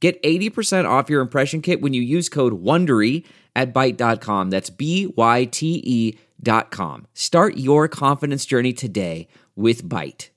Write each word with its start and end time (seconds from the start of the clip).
Get 0.00 0.22
80% 0.22 0.88
off 0.88 1.10
your 1.10 1.20
impression 1.20 1.60
kit 1.60 1.80
when 1.80 1.92
you 1.92 2.02
use 2.02 2.28
code 2.28 2.62
WONDERY 2.62 3.24
at 3.56 3.74
Byte.com. 3.74 4.50
That's 4.50 4.70
B-Y-T-E 4.70 6.18
dot 6.40 6.70
com. 6.70 7.08
Start 7.14 7.56
your 7.56 7.88
confidence 7.88 8.46
journey 8.46 8.72
today 8.72 9.26
with 9.56 9.82
Byte. 9.82 10.28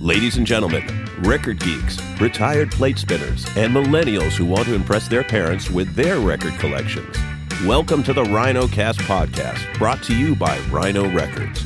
Ladies 0.00 0.36
and 0.36 0.44
gentlemen, 0.44 0.84
record 1.20 1.60
geeks, 1.60 1.98
retired 2.20 2.72
plate 2.72 2.98
spinners, 2.98 3.46
and 3.56 3.72
millennials 3.72 4.32
who 4.32 4.44
want 4.44 4.64
to 4.66 4.74
impress 4.74 5.06
their 5.06 5.22
parents 5.22 5.70
with 5.70 5.94
their 5.94 6.18
record 6.18 6.54
collections. 6.54 7.16
Welcome 7.64 8.02
to 8.02 8.12
the 8.12 8.24
Rhino 8.24 8.66
Cast 8.66 8.98
podcast, 9.00 9.78
brought 9.78 10.02
to 10.02 10.16
you 10.18 10.34
by 10.34 10.58
Rhino 10.68 11.08
Records. 11.12 11.64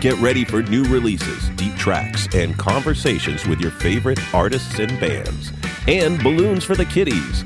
Get 0.00 0.16
ready 0.20 0.44
for 0.44 0.62
new 0.62 0.84
releases, 0.84 1.48
deep 1.50 1.74
tracks, 1.74 2.28
and 2.32 2.56
conversations 2.56 3.44
with 3.46 3.60
your 3.60 3.72
favorite 3.72 4.20
artists 4.32 4.78
and 4.78 4.98
bands, 5.00 5.50
and 5.88 6.22
balloons 6.22 6.64
for 6.64 6.74
the 6.74 6.84
kiddies. 6.84 7.44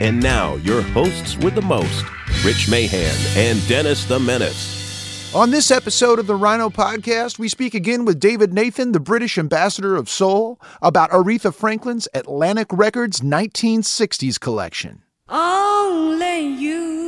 And 0.00 0.20
now, 0.20 0.56
your 0.56 0.82
hosts 0.82 1.36
with 1.38 1.54
the 1.54 1.62
most, 1.62 2.04
Rich 2.44 2.68
Mahan 2.68 3.16
and 3.36 3.66
Dennis 3.68 4.04
the 4.04 4.18
Menace. 4.18 5.34
On 5.34 5.50
this 5.50 5.70
episode 5.70 6.18
of 6.18 6.26
the 6.26 6.34
Rhino 6.34 6.70
Podcast, 6.70 7.38
we 7.38 7.48
speak 7.48 7.74
again 7.74 8.04
with 8.04 8.18
David 8.18 8.54
Nathan, 8.54 8.92
the 8.92 9.00
British 9.00 9.36
ambassador 9.36 9.96
of 9.96 10.08
soul, 10.08 10.60
about 10.80 11.10
Aretha 11.10 11.54
Franklin's 11.54 12.08
Atlantic 12.14 12.68
Records 12.70 13.20
1960s 13.20 14.40
collection. 14.40 15.02
Only 15.28 16.40
you 16.40 17.06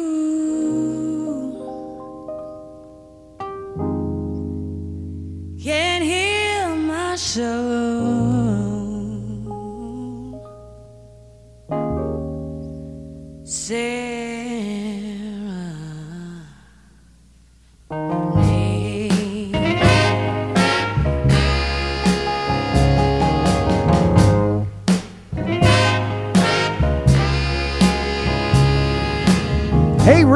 can 5.62 6.02
heal 6.02 6.76
my 6.76 7.16
soul. 7.16 8.17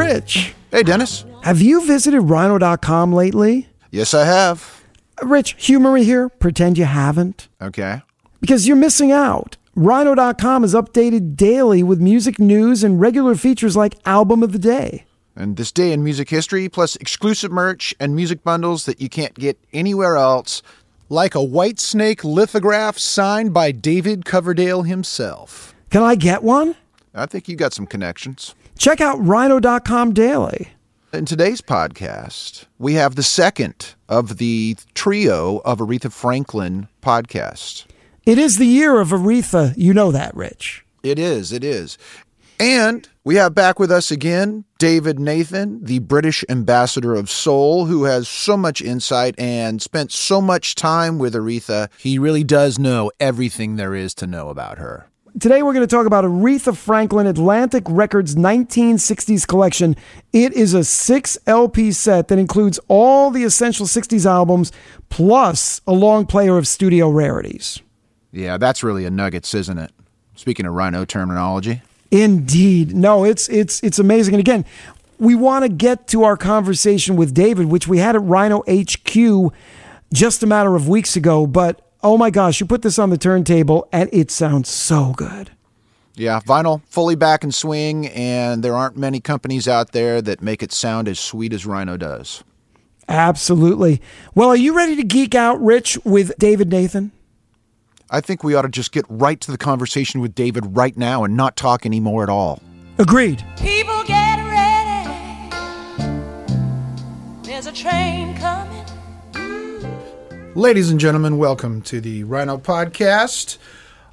Rich, 0.02 0.54
Hey, 0.70 0.82
Dennis. 0.82 1.24
have 1.42 1.60
you 1.60 1.84
visited 1.86 2.20
rhino.com 2.22 3.12
lately? 3.12 3.68
Yes, 3.90 4.14
I 4.14 4.24
have. 4.24 4.82
Rich, 5.22 5.54
humor 5.64 5.92
me 5.92 6.04
here. 6.04 6.28
Pretend 6.28 6.78
you 6.78 6.84
haven't. 6.84 7.48
Okay. 7.60 8.02
Because 8.40 8.66
you're 8.66 8.76
missing 8.76 9.12
out. 9.12 9.56
Rhino.com 9.74 10.64
is 10.64 10.74
updated 10.74 11.36
daily 11.36 11.82
with 11.82 12.00
music 12.00 12.38
news 12.38 12.82
and 12.84 13.00
regular 13.00 13.34
features 13.34 13.76
like 13.76 13.94
Album 14.04 14.42
of 14.42 14.52
the 14.52 14.58
Day. 14.58 15.04
And 15.36 15.56
this 15.56 15.72
day 15.72 15.92
in 15.92 16.04
music 16.04 16.28
history, 16.28 16.68
plus 16.68 16.96
exclusive 16.96 17.50
merch 17.50 17.94
and 17.98 18.14
music 18.14 18.42
bundles 18.44 18.84
that 18.84 19.00
you 19.00 19.08
can't 19.08 19.34
get 19.34 19.58
anywhere 19.72 20.16
else, 20.16 20.62
like 21.08 21.34
a 21.34 21.38
Whitesnake 21.38 22.22
lithograph 22.24 22.98
signed 22.98 23.54
by 23.54 23.72
David 23.72 24.24
Coverdale 24.26 24.82
himself. 24.82 25.74
Can 25.90 26.02
I 26.02 26.16
get 26.16 26.42
one? 26.42 26.74
I 27.14 27.24
think 27.26 27.48
you 27.48 27.56
got 27.56 27.72
some 27.72 27.86
connections. 27.86 28.54
Check 28.82 29.00
out 29.00 29.24
rhino.com 29.24 30.12
daily. 30.12 30.72
In 31.12 31.24
today's 31.24 31.60
podcast, 31.60 32.66
we 32.80 32.94
have 32.94 33.14
the 33.14 33.22
second 33.22 33.94
of 34.08 34.38
the 34.38 34.76
trio 34.92 35.58
of 35.58 35.78
Aretha 35.78 36.10
Franklin 36.10 36.88
podcasts. 37.00 37.86
It 38.26 38.38
is 38.38 38.58
the 38.58 38.66
year 38.66 38.98
of 38.98 39.10
Aretha. 39.10 39.72
You 39.76 39.94
know 39.94 40.10
that, 40.10 40.34
Rich. 40.34 40.84
It 41.04 41.20
is, 41.20 41.52
it 41.52 41.62
is. 41.62 41.96
And 42.58 43.08
we 43.22 43.36
have 43.36 43.54
back 43.54 43.78
with 43.78 43.92
us 43.92 44.10
again 44.10 44.64
David 44.78 45.20
Nathan, 45.20 45.84
the 45.84 46.00
British 46.00 46.44
ambassador 46.48 47.14
of 47.14 47.30
soul, 47.30 47.86
who 47.86 48.02
has 48.02 48.26
so 48.26 48.56
much 48.56 48.82
insight 48.82 49.36
and 49.38 49.80
spent 49.80 50.10
so 50.10 50.40
much 50.40 50.74
time 50.74 51.20
with 51.20 51.34
Aretha. 51.34 51.88
He 51.98 52.18
really 52.18 52.42
does 52.42 52.80
know 52.80 53.12
everything 53.20 53.76
there 53.76 53.94
is 53.94 54.12
to 54.16 54.26
know 54.26 54.48
about 54.48 54.78
her. 54.78 55.06
Today 55.40 55.62
we're 55.62 55.72
going 55.72 55.86
to 55.86 55.96
talk 55.96 56.06
about 56.06 56.24
Aretha 56.24 56.76
Franklin 56.76 57.26
Atlantic 57.26 57.84
Records 57.88 58.34
1960s 58.34 59.46
collection. 59.48 59.96
It 60.30 60.52
is 60.52 60.74
a 60.74 60.84
6 60.84 61.38
LP 61.46 61.90
set 61.92 62.28
that 62.28 62.38
includes 62.38 62.78
all 62.86 63.30
the 63.30 63.42
essential 63.42 63.86
60s 63.86 64.26
albums 64.26 64.72
plus 65.08 65.80
a 65.86 65.92
long 65.92 66.26
player 66.26 66.58
of 66.58 66.68
studio 66.68 67.08
rarities. 67.08 67.80
Yeah, 68.30 68.58
that's 68.58 68.82
really 68.82 69.06
a 69.06 69.10
nuggets, 69.10 69.54
isn't 69.54 69.78
it? 69.78 69.90
Speaking 70.34 70.66
of 70.66 70.74
rhino 70.74 71.06
terminology. 71.06 71.80
Indeed. 72.10 72.94
No, 72.94 73.24
it's 73.24 73.48
it's 73.48 73.82
it's 73.82 73.98
amazing. 73.98 74.34
And 74.34 74.40
again, 74.40 74.66
we 75.18 75.34
want 75.34 75.64
to 75.64 75.70
get 75.70 76.08
to 76.08 76.24
our 76.24 76.36
conversation 76.36 77.16
with 77.16 77.32
David, 77.32 77.66
which 77.66 77.88
we 77.88 77.98
had 77.98 78.16
at 78.16 78.22
Rhino 78.22 78.62
HQ 78.68 79.54
just 80.12 80.42
a 80.42 80.46
matter 80.46 80.76
of 80.76 80.88
weeks 80.88 81.16
ago, 81.16 81.46
but 81.46 81.80
oh 82.02 82.18
my 82.18 82.30
gosh, 82.30 82.60
you 82.60 82.66
put 82.66 82.82
this 82.82 82.98
on 82.98 83.10
the 83.10 83.18
turntable 83.18 83.88
and 83.92 84.08
it 84.12 84.30
sounds 84.30 84.68
so 84.68 85.12
good. 85.16 85.50
Yeah, 86.14 86.40
vinyl 86.40 86.82
fully 86.84 87.14
back 87.14 87.42
and 87.42 87.54
swing, 87.54 88.06
and 88.08 88.62
there 88.62 88.76
aren't 88.76 88.98
many 88.98 89.18
companies 89.18 89.66
out 89.66 89.92
there 89.92 90.20
that 90.20 90.42
make 90.42 90.62
it 90.62 90.70
sound 90.70 91.08
as 91.08 91.18
sweet 91.18 91.54
as 91.54 91.64
Rhino 91.64 91.96
does. 91.96 92.44
Absolutely. 93.08 94.00
Well, 94.34 94.50
are 94.50 94.56
you 94.56 94.76
ready 94.76 94.94
to 94.96 95.04
geek 95.04 95.34
out, 95.34 95.60
Rich, 95.62 95.98
with 96.04 96.36
David 96.38 96.70
Nathan? 96.70 97.12
I 98.10 98.20
think 98.20 98.44
we 98.44 98.54
ought 98.54 98.62
to 98.62 98.68
just 98.68 98.92
get 98.92 99.06
right 99.08 99.40
to 99.40 99.50
the 99.50 99.56
conversation 99.56 100.20
with 100.20 100.34
David 100.34 100.76
right 100.76 100.96
now 100.96 101.24
and 101.24 101.34
not 101.34 101.56
talk 101.56 101.86
anymore 101.86 102.22
at 102.22 102.28
all. 102.28 102.60
Agreed. 102.98 103.42
People 103.56 104.04
get 104.04 104.36
ready. 104.36 105.08
There's 107.42 107.66
a 107.66 107.72
train 107.72 108.36
coming. 108.36 108.71
Ladies 110.54 110.90
and 110.90 111.00
gentlemen, 111.00 111.38
welcome 111.38 111.80
to 111.82 111.98
the 111.98 112.24
Rhino 112.24 112.58
Podcast. 112.58 113.56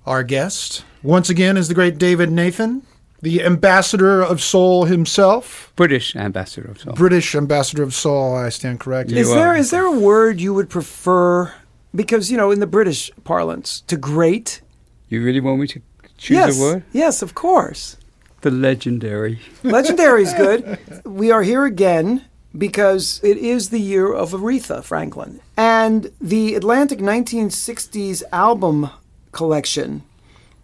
Our 0.06 0.24
guest, 0.24 0.86
once 1.04 1.30
again, 1.30 1.58
is 1.58 1.68
the 1.68 1.74
great 1.74 1.98
David 1.98 2.32
Nathan, 2.32 2.84
the 3.22 3.44
ambassador 3.44 4.22
of 4.22 4.42
soul 4.42 4.86
himself. 4.86 5.74
British 5.76 6.16
ambassador 6.16 6.72
of 6.72 6.80
soul. 6.80 6.94
British 6.94 7.36
ambassador 7.36 7.84
of 7.84 7.94
soul, 7.94 8.38
I 8.38 8.48
stand 8.48 8.80
corrected. 8.80 9.18
Is 9.18 9.30
there 9.30 9.50
are. 9.50 9.58
is 9.58 9.70
there 9.72 9.86
a 9.86 9.92
word 9.92 10.40
you 10.40 10.54
would 10.54 10.70
prefer 10.70 11.54
because 11.94 12.32
you 12.32 12.38
know 12.38 12.52
in 12.52 12.62
the 12.62 12.68
British 12.68 13.12
parlance 13.26 13.82
to 13.88 13.98
great? 13.98 14.62
You 15.10 15.22
really 15.22 15.42
want 15.42 15.60
me 15.60 15.68
to 15.68 15.82
choose 16.18 16.36
yes. 16.36 16.58
a 16.58 16.62
word? 16.62 16.84
Yes, 16.94 17.22
of 17.22 17.36
course. 17.36 17.98
The 18.42 18.52
legendary. 18.52 19.42
Legendary 19.64 20.24
is 20.24 20.34
good. 20.36 20.80
We 21.06 21.32
are 21.32 21.44
here 21.44 21.66
again 21.66 22.29
because 22.58 23.20
it 23.24 23.38
is 23.38 23.70
the 23.70 23.80
year 23.80 24.12
of 24.12 24.32
Aretha 24.32 24.84
Franklin. 24.84 25.40
And 25.56 26.12
the 26.20 26.56
Atlantic 26.56 27.00
1960s 27.00 28.24
album 28.32 28.90
collection 29.32 30.04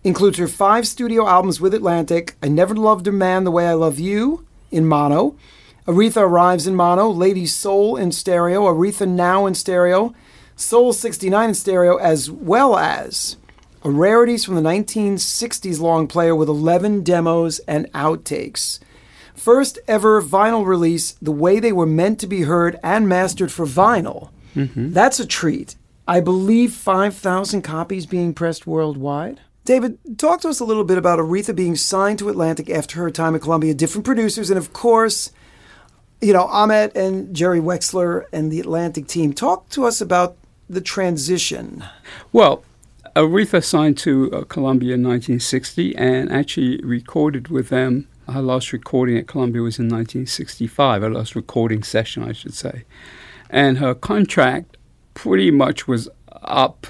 includes 0.03 0.37
her 0.37 0.47
five 0.47 0.87
studio 0.87 1.27
albums 1.27 1.59
with 1.59 1.73
Atlantic 1.73 2.35
I 2.41 2.47
Never 2.47 2.75
Loved 2.75 3.07
a 3.07 3.11
Man 3.11 3.43
the 3.43 3.51
Way 3.51 3.67
I 3.67 3.73
Love 3.73 3.99
You 3.99 4.45
in 4.71 4.85
mono. 4.85 5.35
Aretha 5.87 6.21
Arrives 6.21 6.65
in 6.65 6.75
mono, 6.75 7.09
Lady 7.09 7.45
Soul 7.45 7.95
in 7.95 8.11
stereo, 8.11 8.63
Aretha 8.63 9.07
Now 9.07 9.45
in 9.45 9.53
stereo, 9.53 10.15
Soul 10.55 10.93
69 10.93 11.49
in 11.49 11.53
stereo, 11.53 11.97
as 11.97 12.31
well 12.31 12.75
as 12.77 13.37
a 13.83 13.91
rarities 13.91 14.43
from 14.43 14.55
the 14.55 14.61
1960s 14.61 15.79
long 15.79 16.07
player 16.07 16.35
with 16.35 16.49
11 16.49 17.03
demos 17.03 17.59
and 17.67 17.91
outtakes. 17.93 18.79
First 19.35 19.79
ever 19.87 20.21
vinyl 20.21 20.65
release, 20.65 21.13
the 21.13 21.31
way 21.31 21.59
they 21.59 21.71
were 21.71 21.85
meant 21.85 22.19
to 22.19 22.27
be 22.27 22.43
heard 22.43 22.79
and 22.83 23.07
mastered 23.07 23.51
for 23.51 23.65
vinyl. 23.65 24.29
That's 24.55 25.19
a 25.19 25.25
treat. 25.25 25.75
I 26.07 26.19
believe 26.21 26.73
5,000 26.73 27.61
copies 27.61 28.05
being 28.05 28.33
pressed 28.33 28.65
worldwide. 28.65 29.41
David, 29.65 29.97
talk 30.19 30.41
to 30.41 30.49
us 30.49 30.59
a 30.59 30.65
little 30.65 30.83
bit 30.83 30.97
about 30.97 31.17
Aretha 31.17 31.55
being 31.55 31.75
signed 31.75 32.19
to 32.19 32.29
Atlantic 32.29 32.69
after 32.69 32.99
her 32.99 33.09
time 33.09 33.33
at 33.33 33.41
Columbia, 33.41 33.73
different 33.73 34.05
producers, 34.05 34.51
and 34.51 34.59
of 34.59 34.71
course, 34.73 35.31
you 36.21 36.33
know, 36.33 36.45
Ahmet 36.45 36.95
and 36.95 37.35
Jerry 37.35 37.59
Wexler 37.59 38.25
and 38.31 38.51
the 38.51 38.59
Atlantic 38.59 39.07
team. 39.07 39.33
Talk 39.33 39.67
to 39.69 39.85
us 39.85 40.01
about 40.01 40.37
the 40.69 40.81
transition. 40.81 41.83
Well, 42.31 42.63
Aretha 43.15 43.63
signed 43.63 43.97
to 43.99 44.31
uh, 44.31 44.43
Columbia 44.43 44.93
in 44.93 45.01
1960 45.01 45.95
and 45.95 46.31
actually 46.31 46.77
recorded 46.83 47.47
with 47.47 47.69
them. 47.69 48.07
Her 48.31 48.41
last 48.41 48.73
recording 48.73 49.17
at 49.17 49.27
Columbia 49.27 49.61
was 49.61 49.77
in 49.77 49.85
1965, 49.85 51.01
her 51.01 51.09
last 51.09 51.35
recording 51.35 51.83
session, 51.83 52.23
I 52.23 52.31
should 52.31 52.53
say. 52.53 52.83
And 53.49 53.77
her 53.77 53.93
contract 53.93 54.77
pretty 55.13 55.51
much 55.51 55.87
was 55.87 56.09
up 56.41 56.87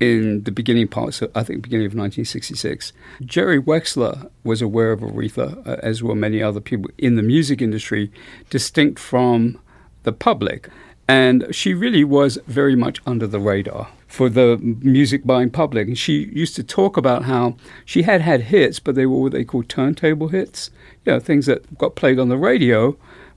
in 0.00 0.44
the 0.44 0.50
beginning 0.50 0.88
parts, 0.88 1.20
of, 1.20 1.30
I 1.34 1.42
think, 1.42 1.62
beginning 1.62 1.86
of 1.86 1.90
1966. 1.90 2.94
Jerry 3.22 3.60
Wexler 3.60 4.30
was 4.42 4.62
aware 4.62 4.92
of 4.92 5.00
Aretha, 5.00 5.66
uh, 5.66 5.76
as 5.82 6.02
were 6.02 6.14
many 6.14 6.42
other 6.42 6.60
people 6.60 6.90
in 6.96 7.16
the 7.16 7.22
music 7.22 7.60
industry, 7.60 8.10
distinct 8.48 8.98
from 8.98 9.60
the 10.04 10.12
public. 10.12 10.70
And 11.06 11.54
she 11.54 11.74
really 11.74 12.04
was 12.04 12.38
very 12.46 12.74
much 12.74 13.00
under 13.04 13.26
the 13.26 13.40
radar 13.40 13.88
for 14.10 14.28
the 14.28 14.58
music 14.58 15.24
buying 15.24 15.50
public. 15.50 15.86
And 15.86 15.96
she 15.96 16.24
used 16.32 16.56
to 16.56 16.64
talk 16.64 16.96
about 16.96 17.24
how 17.24 17.54
she 17.84 18.02
had 18.02 18.20
had 18.20 18.42
hits, 18.42 18.80
but 18.80 18.96
they 18.96 19.06
were 19.06 19.20
what 19.20 19.32
they 19.32 19.44
call 19.44 19.62
turntable 19.62 20.28
hits, 20.28 20.70
you 21.04 21.12
know, 21.12 21.20
things 21.20 21.46
that 21.46 21.78
got 21.78 21.94
played 21.94 22.18
on 22.18 22.28
the 22.28 22.36
radio, 22.36 22.96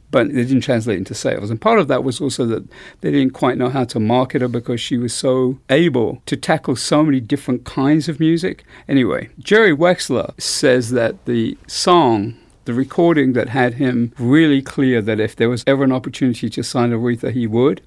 but 0.09 0.29
they 0.29 0.43
didn't 0.43 0.61
translate 0.61 0.97
into 0.97 1.13
sales. 1.13 1.51
And 1.51 1.61
part 1.61 1.77
of 1.77 1.87
that 1.89 2.03
was 2.03 2.19
also 2.19 2.47
that 2.47 2.67
they 3.01 3.11
didn't 3.11 3.33
quite 3.33 3.59
know 3.59 3.69
how 3.69 3.83
to 3.83 3.99
market 3.99 4.41
her 4.41 4.47
because 4.47 4.81
she 4.81 4.97
was 4.97 5.13
so 5.13 5.59
able 5.69 6.23
to 6.25 6.35
tackle 6.35 6.75
so 6.75 7.03
many 7.03 7.19
different 7.19 7.65
kinds 7.65 8.09
of 8.09 8.19
music. 8.19 8.63
Anyway, 8.87 9.29
Jerry 9.37 9.75
Wexler 9.75 10.33
says 10.41 10.89
that 10.89 11.25
the 11.25 11.55
song 11.67 12.35
the 12.65 12.73
recording 12.73 13.33
that 13.33 13.49
had 13.49 13.73
him 13.73 14.13
really 14.17 14.61
clear 14.61 15.01
that 15.01 15.19
if 15.19 15.35
there 15.35 15.49
was 15.49 15.65
ever 15.67 15.83
an 15.83 15.91
opportunity 15.91 16.49
to 16.49 16.63
sign 16.63 16.91
Aretha, 16.91 17.29
he 17.31 17.45
would, 17.45 17.81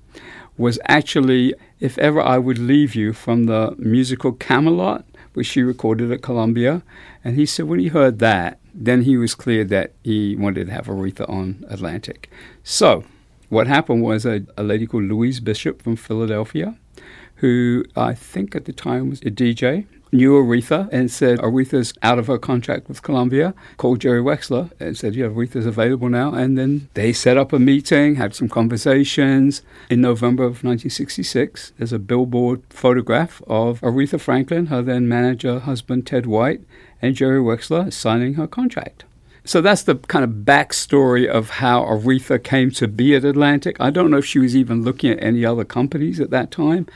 was 0.59 0.79
actually 0.87 1.55
If 1.79 1.99
Ever 1.99 2.21
I 2.21 2.39
Would 2.39 2.59
Leave 2.59 2.95
You 2.95 3.13
from 3.13 3.45
the 3.45 3.75
musical 3.79 4.33
Camelot, 4.33 5.05
which 5.37 5.47
she 5.47 5.63
recorded 5.63 6.11
at 6.11 6.23
Columbia. 6.23 6.83
And 7.23 7.37
he 7.37 7.45
said 7.45 7.67
when 7.67 7.79
he 7.79 7.89
heard 7.89 8.21
that, 8.21 8.59
then 8.73 9.03
he 9.03 9.19
was 9.19 9.35
clear 9.35 9.65
that 9.65 9.93
he 10.03 10.35
wanted 10.35 10.69
to 10.69 10.73
have 10.73 10.87
Aretha 10.87 11.29
on 11.29 11.63
Atlantic. 11.69 12.31
So, 12.65 13.05
what 13.51 13.67
happened 13.67 14.03
was 14.03 14.25
a, 14.25 14.47
a 14.57 14.63
lady 14.63 14.87
called 14.87 15.05
Louise 15.05 15.41
Bishop 15.41 15.83
from 15.83 15.97
Philadelphia, 15.97 16.79
who 17.37 17.85
I 17.95 18.15
think 18.15 18.57
at 18.57 18.65
the 18.65 18.73
time 18.73 19.11
was 19.11 19.21
a 19.21 19.31
DJ, 19.31 19.87
knew 20.13 20.33
Aretha 20.33 20.89
and 20.93 21.11
said 21.11 21.39
Aretha's 21.39 21.93
out 22.03 22.19
of 22.19 22.27
her 22.27 22.39
contract 22.39 22.89
with 22.89 23.03
Columbia. 23.03 23.55
Called 23.77 24.01
Jerry 24.01 24.21
Wexler 24.21 24.71
and 24.79 24.97
said, 24.97 25.15
"Yeah, 25.15 25.27
Aretha's 25.27 25.67
available 25.67 26.09
now." 26.09 26.33
And 26.33 26.57
then 26.57 26.89
they 26.95 27.13
set 27.13 27.37
up 27.37 27.53
a 27.53 27.59
meeting, 27.59 28.17
had 28.17 28.35
some 28.35 28.49
conversations. 28.49 29.63
In 29.91 30.01
November 30.01 30.45
of 30.45 30.65
1966, 30.65 31.73
there's 31.79 31.93
a 31.93 31.99
billboard 31.99 32.63
photograph 32.71 33.43
of 33.47 33.81
Aretha 33.81 34.21
Franklin, 34.21 34.67
her 34.67 34.83
then 34.83 35.09
manager, 35.09 35.61
husband 35.61 36.07
Ted 36.07 36.27
White, 36.27 36.61
and 37.03 37.15
Jerry 37.15 37.41
Wexler 37.41 37.93
signing 37.93 38.35
her 38.35 38.47
contract. 38.47 39.05
So 39.45 39.61
that's 39.61 39.85
the 39.85 39.95
kind 39.95 40.25
of 40.25 40.45
backstory 40.45 41.25
of 41.25 41.51
how 41.51 41.85
Aretha 41.85 42.43
came 42.43 42.73
to 42.73 42.89
be 42.89 43.15
at 43.15 43.25
Atlantic. 43.25 43.77
I 43.79 43.91
don't 43.91 44.11
know 44.11 44.17
if 44.17 44.27
she 44.27 44.41
was 44.41 44.57
even 44.57 44.83
looking 44.83 45.13
at 45.13 45.23
any 45.23 45.45
other 45.45 45.65
companies 45.65 46.19
at 46.19 46.31
that 46.31 46.51
time. 46.51 46.87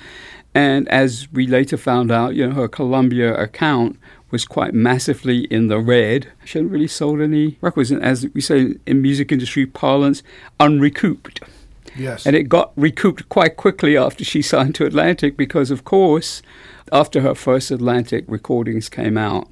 And 0.55 0.89
as 0.89 1.29
we 1.33 1.47
later 1.47 1.77
found 1.77 2.11
out, 2.11 2.35
you 2.35 2.47
know, 2.47 2.55
her 2.55 2.69
Columbia 2.69 3.35
account 3.35 3.99
was 4.31 4.45
quite 4.45 4.75
massively 4.75 5.45
in 5.45 5.69
the 5.69 5.79
red. 5.79 6.33
She 6.45 6.59
hadn't 6.59 6.73
really 6.73 6.89
sold 6.89 7.21
any 7.21 7.59
records, 7.61 7.91
and 7.91 8.03
as 8.03 8.27
we 8.35 8.41
say 8.41 8.75
in 8.87 9.03
music 9.03 9.33
industry 9.33 9.67
parlance, 9.67 10.23
unrecouped. 10.59 11.41
Yes. 11.97 12.27
And 12.27 12.37
it 12.37 12.45
got 12.45 12.73
recouped 12.77 13.29
quite 13.29 13.57
quickly 13.57 13.97
after 13.97 14.25
she 14.25 14.43
signed 14.43 14.75
to 14.77 14.87
Atlantic 14.87 15.37
because, 15.37 15.71
of 15.71 15.85
course, 15.85 16.43
after 16.93 17.21
her 17.21 17.35
first 17.35 17.71
Atlantic 17.71 18.25
recordings 18.29 18.89
came 18.89 19.19
out, 19.19 19.49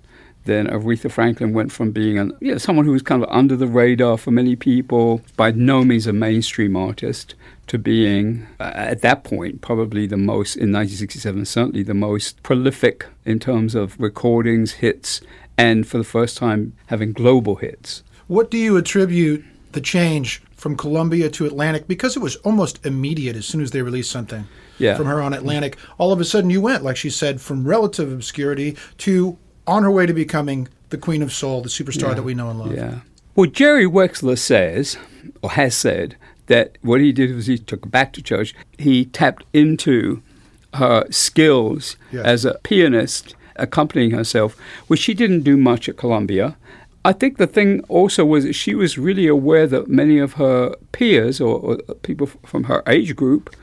then 0.49 0.67
Aretha 0.67 1.11
Franklin 1.11 1.53
went 1.53 1.71
from 1.71 1.93
being 1.93 2.19
an, 2.19 2.33
you 2.41 2.51
know, 2.53 2.59
someone 2.59 2.85
who 2.85 2.93
was 2.93 3.03
kind 3.03 3.23
of 3.23 3.29
under 3.31 3.55
the 3.57 3.67
radar 3.69 4.17
for 4.19 4.31
many 4.33 4.57
people, 4.57 5.23
by 5.37 5.51
no 5.53 5.85
means 5.85 6.07
a 6.07 6.13
mainstream 6.13 6.75
artist, 6.77 7.35
to 7.69 7.79
being, 7.79 8.47
uh, 8.59 8.73
at 8.75 9.03
that 9.03 9.25
point, 9.25 9.61
probably 9.61 10.07
the 10.07 10.17
most, 10.17 10.57
in 10.57 10.73
1967, 10.73 11.45
certainly 11.45 11.83
the 11.83 11.95
most 11.95 12.43
prolific 12.43 13.07
in 13.25 13.39
terms 13.39 13.75
of 13.75 13.95
recordings, 14.01 14.73
hits, 14.73 15.21
and 15.57 15.87
for 15.87 15.99
the 15.99 16.05
first 16.05 16.37
time 16.37 16.73
having 16.87 17.13
global 17.13 17.57
hits. 17.57 18.03
What 18.27 18.51
do 18.51 18.57
you 18.59 18.77
attribute 18.77 19.45
the 19.73 19.81
change 19.81 20.43
from 20.57 20.77
Columbia 20.77 21.29
to 21.31 21.45
Atlantic? 21.47 21.87
Because 21.87 22.17
it 22.17 22.21
was 22.21 22.37
almost 22.37 22.85
immediate 22.87 23.37
as 23.37 23.47
soon 23.47 23.61
as 23.61 23.71
they 23.73 23.83
released 23.83 24.11
something 24.11 24.47
Yeah. 24.79 24.97
from 24.97 25.07
her 25.07 25.21
on 25.21 25.33
Atlantic. 25.35 25.77
All 25.99 26.13
of 26.13 26.21
a 26.21 26.25
sudden, 26.25 26.49
you 26.51 26.61
went, 26.61 26.85
like 26.85 26.97
she 26.97 27.11
said, 27.11 27.41
from 27.41 27.67
relative 27.67 28.11
obscurity 28.13 28.77
to 28.99 29.37
on 29.69 29.83
her 29.85 29.91
way 29.91 30.07
to 30.07 30.13
becoming 30.15 30.67
the 30.89 30.99
queen 30.99 31.23
of 31.23 31.33
soul, 31.33 31.61
the 31.63 31.69
superstar 31.69 32.15
that 32.17 32.23
we 32.23 32.35
know 32.35 32.51
and 32.51 32.59
love. 32.59 32.75
Yeah. 32.75 33.01
Well, 33.37 33.49
Jerry 33.51 33.85
Wexler 33.85 34.39
says, 34.39 34.97
or 35.43 35.51
has 35.51 35.77
said, 35.77 36.17
that 36.47 36.79
what 36.81 37.01
he 37.01 37.13
did 37.13 37.35
was 37.35 37.47
he 37.47 37.59
took 37.59 37.85
her 37.85 37.91
back 37.91 38.13
to 38.15 38.23
church. 38.23 38.55
He 38.79 39.05
tapped 39.05 39.45
into 39.53 40.23
her 40.75 41.05
skills 41.11 41.97
Yes. 42.11 42.25
as 42.25 42.45
a 42.47 42.55
pianist, 42.63 43.37
accompanying 43.57 44.13
herself, 44.13 44.57
which 44.87 45.01
she 45.01 45.13
didn't 45.15 45.43
do 45.43 45.57
much 45.59 45.89
at 45.89 45.99
Columbia. 45.99 46.57
I 47.05 47.13
think 47.13 47.37
the 47.37 47.47
thing 47.47 47.83
also 47.89 48.25
was 48.25 48.45
that 48.45 48.55
she 48.55 48.75
was 48.75 48.99
really 48.99 49.27
aware 49.27 49.67
that 49.67 49.89
many 49.89 50.19
of 50.19 50.35
her 50.35 50.75
peers 50.93 51.41
or, 51.41 51.59
or 51.61 51.77
people 52.03 52.27
f- 52.29 52.37
from 52.45 52.65
her 52.65 52.83
age 52.87 53.15
group 53.15 53.55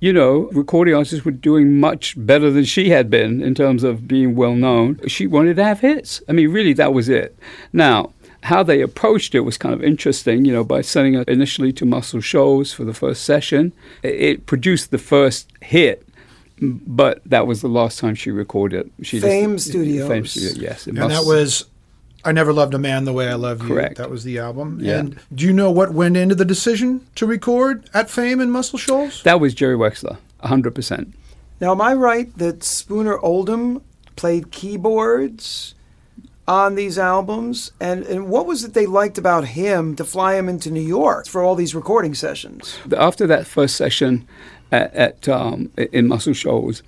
you 0.00 0.12
know, 0.12 0.48
recording 0.52 0.94
artists 0.94 1.24
were 1.24 1.30
doing 1.30 1.80
much 1.80 2.14
better 2.18 2.50
than 2.50 2.64
she 2.64 2.90
had 2.90 3.08
been 3.10 3.42
in 3.42 3.54
terms 3.54 3.82
of 3.82 4.06
being 4.06 4.36
well 4.36 4.54
known. 4.54 5.00
She 5.08 5.26
wanted 5.26 5.56
to 5.56 5.64
have 5.64 5.80
hits. 5.80 6.22
I 6.28 6.32
mean, 6.32 6.50
really, 6.52 6.72
that 6.74 6.92
was 6.92 7.08
it. 7.08 7.36
Now, 7.72 8.12
how 8.42 8.62
they 8.62 8.80
approached 8.82 9.34
it 9.34 9.40
was 9.40 9.58
kind 9.58 9.74
of 9.74 9.82
interesting, 9.82 10.44
you 10.44 10.52
know, 10.52 10.62
by 10.64 10.80
sending 10.82 11.14
her 11.14 11.22
initially 11.22 11.72
to 11.72 11.84
Muscle 11.86 12.20
Shoals 12.20 12.72
for 12.72 12.84
the 12.84 12.94
first 12.94 13.24
session. 13.24 13.72
It- 14.02 14.14
It 14.20 14.46
produced 14.46 14.90
the 14.90 14.98
first 14.98 15.48
hit, 15.62 16.06
but 16.60 17.22
that 17.26 17.46
was 17.46 17.60
the 17.60 17.68
last 17.68 17.98
time 17.98 18.14
she 18.14 18.30
recorded. 18.30 18.90
She 19.02 19.18
Fame 19.20 19.58
Studios. 19.58 20.08
Fame 20.08 20.26
Studio, 20.26 20.62
yes. 20.62 20.86
And 20.86 20.98
must- 20.98 21.14
that 21.14 21.26
was 21.26 21.64
I 22.26 22.32
Never 22.32 22.52
Loved 22.52 22.74
a 22.74 22.78
Man 22.78 23.04
the 23.04 23.12
Way 23.12 23.28
I 23.28 23.34
Love 23.34 23.62
You. 23.62 23.68
Correct. 23.68 23.98
That 23.98 24.10
was 24.10 24.24
the 24.24 24.38
album. 24.38 24.80
Yeah. 24.82 24.98
And 24.98 25.20
do 25.32 25.44
you 25.44 25.52
know 25.52 25.70
what 25.70 25.92
went 25.92 26.16
into 26.16 26.34
the 26.34 26.44
decision 26.44 27.06
to 27.14 27.24
record 27.24 27.88
at 27.94 28.10
Fame 28.10 28.40
and 28.40 28.50
Muscle 28.52 28.78
Shoals? 28.80 29.22
that 29.22 29.38
was 29.38 29.54
Jerry 29.54 29.76
Wexler, 29.76 30.18
100%. 30.42 31.12
Now, 31.60 31.70
am 31.70 31.80
I 31.80 31.94
right 31.94 32.36
that 32.36 32.64
Spooner 32.64 33.18
Oldham 33.20 33.80
played 34.16 34.50
keyboards 34.50 35.74
on 36.48 36.74
these 36.74 36.98
albums? 36.98 37.70
And, 37.80 38.04
and 38.04 38.28
what 38.28 38.46
was 38.46 38.64
it 38.64 38.74
they 38.74 38.86
liked 38.86 39.18
about 39.18 39.44
him 39.44 39.94
to 39.94 40.04
fly 40.04 40.34
him 40.34 40.48
into 40.48 40.70
New 40.70 40.80
York 40.80 41.28
for 41.28 41.42
all 41.44 41.54
these 41.54 41.76
recording 41.76 42.14
sessions? 42.14 42.76
after 42.96 43.26
that 43.28 43.46
first 43.46 43.76
session 43.76 44.26
at, 44.72 44.92
at 44.94 45.28
um, 45.28 45.70
in 45.76 46.08
Muscle 46.08 46.34
Shoals, 46.34 46.82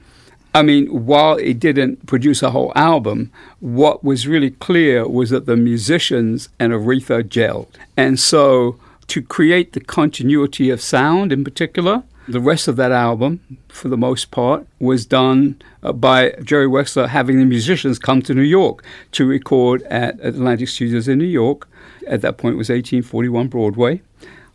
I 0.55 0.63
mean, 0.63 0.87
while 0.87 1.37
it 1.37 1.59
didn't 1.61 2.07
produce 2.07 2.43
a 2.43 2.51
whole 2.51 2.73
album, 2.75 3.31
what 3.61 4.03
was 4.03 4.27
really 4.27 4.51
clear 4.51 5.07
was 5.07 5.31
that 5.31 5.47
the 5.47 5.57
musicians 5.57 6.49
and 6.59 6.73
Aretha 6.73 7.23
gelled, 7.23 7.69
and 7.97 8.19
so 8.19 8.79
to 9.09 9.23
create 9.23 9.73
the 9.73 9.81
continuity 9.81 10.71
of 10.71 10.81
sound, 10.81 11.33
in 11.33 11.45
particular. 11.45 12.03
The 12.31 12.41
rest 12.41 12.69
of 12.69 12.77
that 12.77 12.93
album, 12.93 13.41
for 13.69 13.89
the 13.89 13.97
most 13.97 14.31
part, 14.31 14.67
was 14.79 15.07
done 15.07 15.57
uh, 15.83 15.95
by 15.95 16.33
Jerry 16.43 16.67
Wexler 16.67 17.09
having 17.09 17.39
the 17.39 17.47
musicians 17.47 17.99
come 17.99 18.21
to 18.21 18.35
New 18.35 18.43
York 18.43 18.85
to 19.13 19.25
record 19.27 19.83
at 19.85 20.21
Atlantic 20.21 20.69
Studios 20.69 21.09
in 21.09 21.17
New 21.19 21.25
York. 21.25 21.67
At 22.07 22.21
that 22.21 22.37
point, 22.37 22.57
it 22.57 22.59
was 22.59 22.69
1841 22.69 23.49
Broadway 23.49 24.03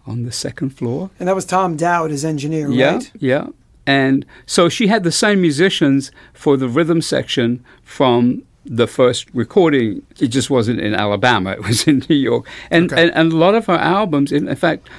on 0.05 0.21
the 0.21 0.31
second 0.31 0.69
floor. 0.69 1.09
And 1.19 1.27
that 1.27 1.33
was 1.33 1.45
Tom 1.45 1.75
Dowd, 1.75 2.11
his 2.11 2.23
engineer, 2.23 2.69
Yeah, 2.69 2.93
right? 2.93 3.11
yeah. 3.17 3.47
And 3.85 4.25
so 4.45 4.69
she 4.69 4.87
had 4.87 5.03
the 5.03 5.11
same 5.11 5.41
musicians 5.41 6.11
for 6.33 6.55
the 6.57 6.67
rhythm 6.69 7.01
section 7.01 7.63
from 7.83 8.43
the 8.65 8.87
first 8.87 9.27
recording. 9.33 10.03
It 10.19 10.27
just 10.27 10.49
wasn't 10.49 10.79
in 10.79 10.93
Alabama; 10.93 11.51
it 11.57 11.63
was 11.63 11.87
in 11.87 12.03
New 12.09 12.15
York. 12.15 12.47
And 12.71 12.91
Okay. 12.91 13.01
and, 13.03 13.11
and 13.15 13.33
a 13.33 13.35
lot 13.35 13.55
of 13.55 13.65
her 13.65 13.73
albums, 13.73 14.31
in, 14.31 14.47
in 14.47 14.55
fact, 14.55 14.89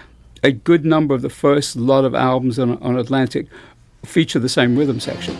a 0.42 0.52
good 0.52 0.84
number 0.84 1.14
of 1.14 1.22
the 1.22 1.30
first 1.30 1.76
lot 1.76 2.04
of 2.04 2.14
albums 2.14 2.58
on, 2.58 2.76
on 2.82 2.98
Atlantic 2.98 3.46
feature 4.04 4.38
the 4.38 4.50
same 4.50 4.76
rhythm 4.76 5.00
section. 5.00 5.34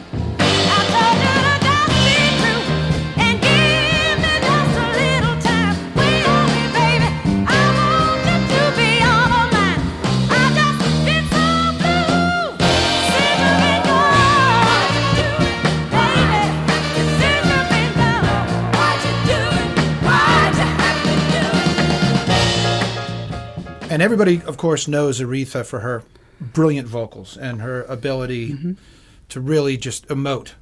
Everybody, 24.04 24.42
of 24.42 24.56
course, 24.56 24.86
knows 24.86 25.20
Aretha 25.20 25.64
for 25.64 25.80
her 25.80 26.02
brilliant 26.40 26.86
vocals 26.88 27.36
and 27.36 27.60
her 27.62 27.82
ability 27.84 28.50
Mm-hmm. 28.52 28.72
to 29.30 29.40
really 29.40 29.76
just 29.78 30.06
emote 30.08 30.52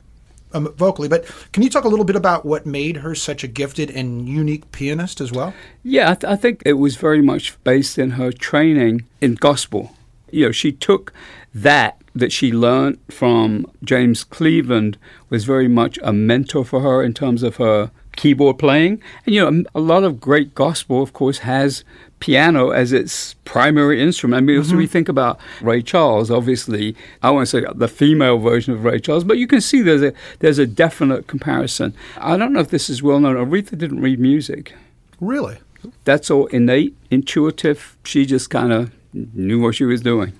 um, 0.54 0.72
vocally. 0.76 1.08
But 1.08 1.24
can 1.52 1.62
you 1.64 1.68
talk 1.70 1.84
a 1.84 1.88
little 1.88 2.04
bit 2.04 2.14
about 2.16 2.44
what 2.46 2.64
made 2.66 2.98
her 2.98 3.14
such 3.14 3.42
a 3.42 3.48
gifted 3.48 3.90
and 3.90 4.28
unique 4.28 4.70
pianist 4.70 5.20
as 5.20 5.32
well? 5.32 5.52
Yeah, 5.82 6.10
I, 6.12 6.14
th- 6.14 6.32
I 6.32 6.36
think 6.36 6.62
it 6.64 6.74
was 6.74 6.94
very 6.96 7.20
much 7.22 7.62
based 7.64 7.98
in 7.98 8.10
her 8.12 8.30
training 8.30 9.04
in 9.20 9.34
gospel. 9.34 9.90
You 10.30 10.46
know, 10.46 10.52
she 10.52 10.70
took 10.72 11.12
that 11.54 11.98
that 12.14 12.30
she 12.30 12.52
learned 12.52 12.98
from 13.10 13.66
James 13.82 14.22
Cleveland 14.22 14.98
was 15.30 15.44
very 15.44 15.68
much 15.68 15.98
a 16.02 16.12
mentor 16.12 16.64
for 16.64 16.80
her 16.82 17.02
in 17.02 17.14
terms 17.14 17.42
of 17.42 17.56
her 17.56 17.90
keyboard 18.16 18.58
playing. 18.58 19.02
And 19.26 19.34
you 19.34 19.50
know, 19.50 19.64
a 19.74 19.80
lot 19.80 20.04
of 20.04 20.20
great 20.20 20.54
gospel, 20.54 21.02
of 21.02 21.12
course, 21.12 21.38
has 21.38 21.84
piano 22.20 22.70
as 22.70 22.92
its 22.92 23.34
primary 23.44 24.00
instrument. 24.00 24.42
I 24.42 24.46
mean, 24.46 24.60
as 24.60 24.72
we 24.72 24.84
mm-hmm. 24.84 24.92
think 24.92 25.08
about 25.08 25.40
Ray 25.60 25.82
Charles, 25.82 26.30
obviously, 26.30 26.94
I 27.22 27.30
want 27.30 27.48
to 27.48 27.60
say 27.60 27.66
the 27.74 27.88
female 27.88 28.38
version 28.38 28.74
of 28.74 28.84
Ray 28.84 29.00
Charles, 29.00 29.24
but 29.24 29.38
you 29.38 29.46
can 29.46 29.60
see 29.60 29.82
there's 29.82 30.02
a 30.02 30.12
there's 30.38 30.58
a 30.58 30.66
definite 30.66 31.26
comparison. 31.26 31.94
I 32.16 32.36
don't 32.36 32.52
know 32.52 32.60
if 32.60 32.70
this 32.70 32.88
is 32.88 33.02
well 33.02 33.20
known. 33.20 33.36
Aretha 33.36 33.76
didn't 33.76 34.00
read 34.00 34.20
music 34.20 34.74
Really? 35.20 35.58
that's 36.04 36.30
all 36.30 36.46
innate, 36.46 36.96
intuitive. 37.10 37.96
She 38.04 38.26
just 38.26 38.50
kind 38.50 38.72
of 38.72 38.92
knew 39.12 39.60
what 39.60 39.74
she 39.74 39.84
was 39.84 40.00
doing. 40.00 40.32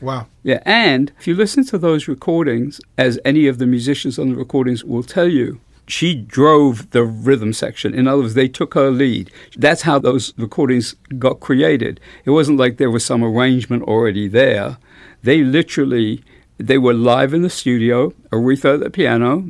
Wow. 0.00 0.26
Yeah, 0.42 0.62
and 0.64 1.12
if 1.18 1.26
you 1.26 1.34
listen 1.34 1.64
to 1.66 1.78
those 1.78 2.08
recordings, 2.08 2.80
as 2.96 3.18
any 3.24 3.46
of 3.46 3.58
the 3.58 3.66
musicians 3.66 4.18
on 4.18 4.30
the 4.30 4.34
recordings 4.36 4.82
will 4.82 5.02
tell 5.02 5.28
you, 5.28 5.60
she 5.90 6.14
drove 6.14 6.90
the 6.90 7.04
rhythm 7.04 7.52
section. 7.52 7.94
In 7.94 8.06
other 8.06 8.22
words, 8.22 8.34
they 8.34 8.48
took 8.48 8.74
her 8.74 8.90
lead. 8.90 9.30
That's 9.56 9.82
how 9.82 9.98
those 9.98 10.32
recordings 10.36 10.94
got 11.18 11.40
created. 11.40 12.00
It 12.24 12.30
wasn't 12.30 12.58
like 12.58 12.76
there 12.76 12.90
was 12.90 13.04
some 13.04 13.24
arrangement 13.24 13.84
already 13.84 14.28
there. 14.28 14.78
They 15.22 15.42
literally 15.42 16.22
they 16.58 16.78
were 16.78 16.92
live 16.92 17.32
in 17.32 17.42
the 17.42 17.50
studio, 17.50 18.10
Aretha 18.30 18.74
at 18.74 18.80
the 18.80 18.90
piano, 18.90 19.46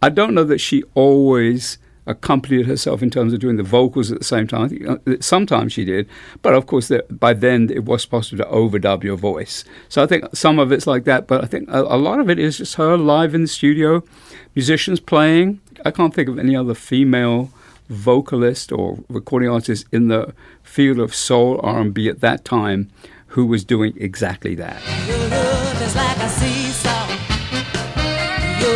I 0.00 0.08
don't 0.08 0.34
know 0.34 0.44
that 0.44 0.58
she 0.58 0.82
always 0.94 1.78
accompanied 2.06 2.66
herself 2.66 3.02
in 3.02 3.10
terms 3.10 3.32
of 3.32 3.40
doing 3.40 3.56
the 3.56 3.62
vocals 3.62 4.10
at 4.10 4.18
the 4.18 4.24
same 4.24 4.46
time. 4.46 4.64
I 4.64 4.68
think, 4.68 4.88
uh, 4.88 5.16
sometimes 5.20 5.72
she 5.72 5.84
did, 5.84 6.08
but 6.42 6.54
of 6.54 6.66
course, 6.66 6.88
that 6.88 7.20
by 7.20 7.32
then 7.32 7.70
it 7.70 7.84
was 7.84 8.04
possible 8.06 8.44
to 8.44 8.50
overdub 8.50 9.04
your 9.04 9.16
voice. 9.16 9.64
So 9.88 10.02
I 10.02 10.06
think 10.06 10.24
some 10.34 10.58
of 10.58 10.72
it's 10.72 10.86
like 10.86 11.04
that, 11.04 11.26
but 11.26 11.44
I 11.44 11.46
think 11.46 11.68
a, 11.68 11.82
a 11.82 11.96
lot 11.96 12.18
of 12.18 12.28
it 12.28 12.38
is 12.38 12.58
just 12.58 12.74
her 12.74 12.96
live 12.96 13.34
in 13.34 13.42
the 13.42 13.48
studio, 13.48 14.02
musicians 14.54 15.00
playing. 15.00 15.60
I 15.84 15.90
can't 15.90 16.14
think 16.14 16.28
of 16.28 16.38
any 16.38 16.56
other 16.56 16.74
female 16.74 17.50
vocalist 17.88 18.72
or 18.72 18.98
recording 19.08 19.48
artist 19.48 19.86
in 19.92 20.08
the 20.08 20.34
field 20.62 20.98
of 20.98 21.14
soul 21.14 21.60
R&B 21.62 22.08
at 22.08 22.20
that 22.20 22.44
time 22.44 22.90
who 23.28 23.46
was 23.46 23.64
doing 23.64 23.94
exactly 23.96 24.54
that. 24.54 24.82
Your 25.06 25.18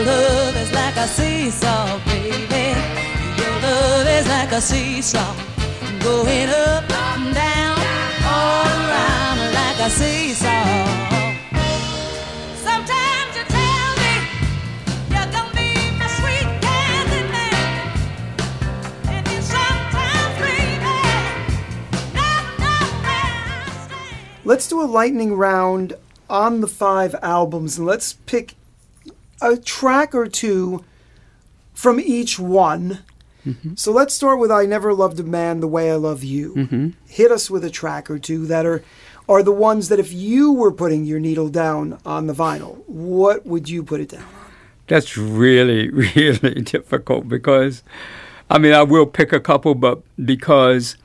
love 0.03 0.57
is 0.57 0.73
like 0.73 0.97
a 0.97 1.07
seesaw, 1.07 1.99
baby. 2.05 2.56
Like 4.47 4.59
a 4.59 4.61
seesaw. 4.61 5.35
Going 5.99 6.49
up 6.49 6.89
and 6.89 7.35
down, 7.35 7.79
all 8.25 8.65
around 8.65 9.39
like 9.53 9.79
a 9.81 9.91
seesaw. 9.91 10.87
Let's 24.45 24.69
do 24.69 24.81
a 24.81 24.87
lightning 24.87 25.35
round 25.35 25.95
on 26.31 26.61
the 26.61 26.69
five 26.69 27.17
albums 27.21 27.79
and 27.79 27.85
let's 27.85 28.13
pick 28.13 28.55
a 29.43 29.57
track 29.57 30.15
or 30.15 30.29
two 30.29 30.85
from 31.75 31.99
each 31.99 32.39
one. 32.39 33.01
Mm-hmm. 33.47 33.75
So 33.77 33.93
let's 33.93 34.13
start 34.13 34.39
with 34.39 34.51
I 34.51 34.67
Never 34.67 34.93
Loved 34.93 35.21
a 35.21 35.23
Man 35.23 35.61
the 35.61 35.69
Way 35.69 35.91
I 35.91 35.95
Love 35.95 36.25
You. 36.25 36.55
Mm-hmm. 36.55 36.89
Hit 37.07 37.31
us 37.31 37.49
with 37.49 37.65
a 37.65 37.71
track 37.71 38.11
or 38.11 38.19
two 38.19 38.47
that 38.47 38.67
are 38.67 38.83
are 39.29 39.43
the 39.43 39.53
ones 39.53 39.89
that 39.89 39.99
if 39.99 40.13
you 40.13 40.53
were 40.53 40.73
putting 40.73 41.05
your 41.05 41.19
needle 41.19 41.49
down 41.49 41.99
on 42.05 42.27
the 42.27 42.33
vinyl, 42.33 42.83
what 42.87 43.45
would 43.45 43.69
you 43.69 43.83
put 43.83 44.01
it 44.01 44.09
down 44.11 44.23
on? 44.23 44.53
That's 44.87 45.17
really, 45.17 45.91
really 45.91 46.63
difficult 46.63 47.29
because, 47.29 47.83
I 48.49 48.59
mean, 48.59 48.73
I 48.73 48.83
will 48.83 49.07
pick 49.07 49.33
a 49.33 49.41
couple, 49.41 49.75
but 49.75 50.03
because 50.25 50.97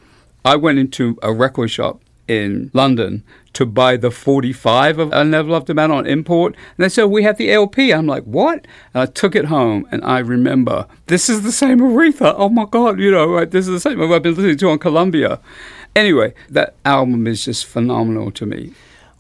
I 0.46 0.56
went 0.56 0.78
into 0.78 1.18
a 1.24 1.34
record 1.34 1.70
shop 1.70 2.02
in 2.28 2.70
London 2.74 3.24
to 3.54 3.66
buy 3.66 3.98
the 3.98 4.12
45 4.12 5.00
of 5.00 5.10
Loved 5.12 5.70
a 5.70 5.74
Man 5.74 5.92
on 5.92 6.08
import, 6.08 6.56
and 6.78 6.84
they 6.84 6.90
said, 6.90 7.06
We 7.06 7.24
have 7.24 7.38
the 7.38 7.52
LP. 7.52 7.92
I'm 7.92 8.08
like, 8.08 8.24
What? 8.24 8.66
And 8.94 9.04
I 9.04 9.06
took 9.06 9.36
it 9.36 9.46
home, 9.46 9.88
and 9.92 10.04
I 10.04 10.20
remember, 10.20 10.88
this 11.08 11.30
is 11.30 11.44
the 11.44 11.52
same 11.52 11.80
Aretha. 11.80 12.34
Oh 12.38 12.50
my 12.50 12.66
God, 12.66 13.00
you 13.00 13.12
know, 13.12 13.28
right, 13.28 13.50
this 13.50 13.68
is 13.68 13.74
the 13.74 13.80
same 13.80 14.02
I've 14.02 14.24
been 14.24 14.36
listening 14.36 14.58
to 14.58 14.70
on 14.70 14.80
Columbia. 14.80 15.40
Anyway, 15.96 16.34
that 16.50 16.76
album 16.86 17.28
is 17.28 17.46
just 17.46 17.66
phenomenal 17.66 18.32
to 18.32 18.46
me. 18.46 18.74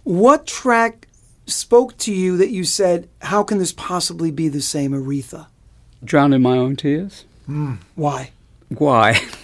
What 0.03 0.47
track 0.47 1.07
spoke 1.45 1.97
to 1.99 2.13
you 2.13 2.37
that 2.37 2.49
you 2.49 2.63
said, 2.63 3.09
How 3.23 3.43
can 3.43 3.57
this 3.57 3.73
possibly 3.73 4.31
be 4.31 4.47
the 4.47 4.61
same 4.61 4.91
Aretha? 4.91 5.47
Drown 6.03 6.33
in 6.33 6.41
My 6.41 6.57
Own 6.57 6.75
Tears. 6.75 7.25
Mm, 7.47 7.77
why? 7.95 8.31
Why? 8.69 9.19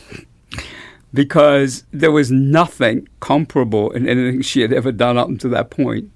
because 1.13 1.83
there 1.91 2.11
was 2.11 2.31
nothing 2.31 3.07
comparable 3.19 3.91
in 3.91 4.07
anything 4.07 4.41
she 4.41 4.61
had 4.61 4.73
ever 4.73 4.91
done 4.91 5.17
up 5.17 5.27
until 5.29 5.49
that 5.51 5.69
point 5.69 6.11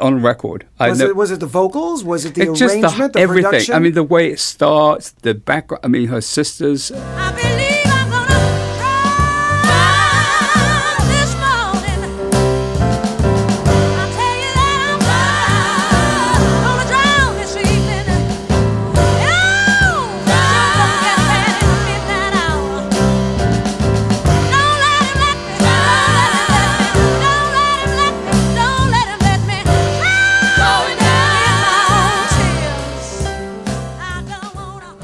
on 0.00 0.20
record. 0.22 0.66
I 0.78 0.90
Was 0.90 0.98
nev- 0.98 1.10
it 1.10 1.16
was 1.16 1.30
it 1.30 1.40
the 1.40 1.46
vocals? 1.46 2.04
Was 2.04 2.24
it 2.24 2.34
the 2.34 2.42
it's 2.50 2.58
just 2.58 2.74
arrangement, 2.74 3.12
the, 3.14 3.18
the, 3.18 3.22
everything. 3.22 3.50
production? 3.50 3.74
I 3.74 3.78
mean, 3.78 3.92
the 3.94 4.02
way 4.02 4.30
it 4.30 4.38
starts, 4.38 5.12
the 5.12 5.34
background. 5.34 5.84
I 5.84 5.88
mean, 5.88 6.08
her 6.08 6.20
sisters. 6.20 6.90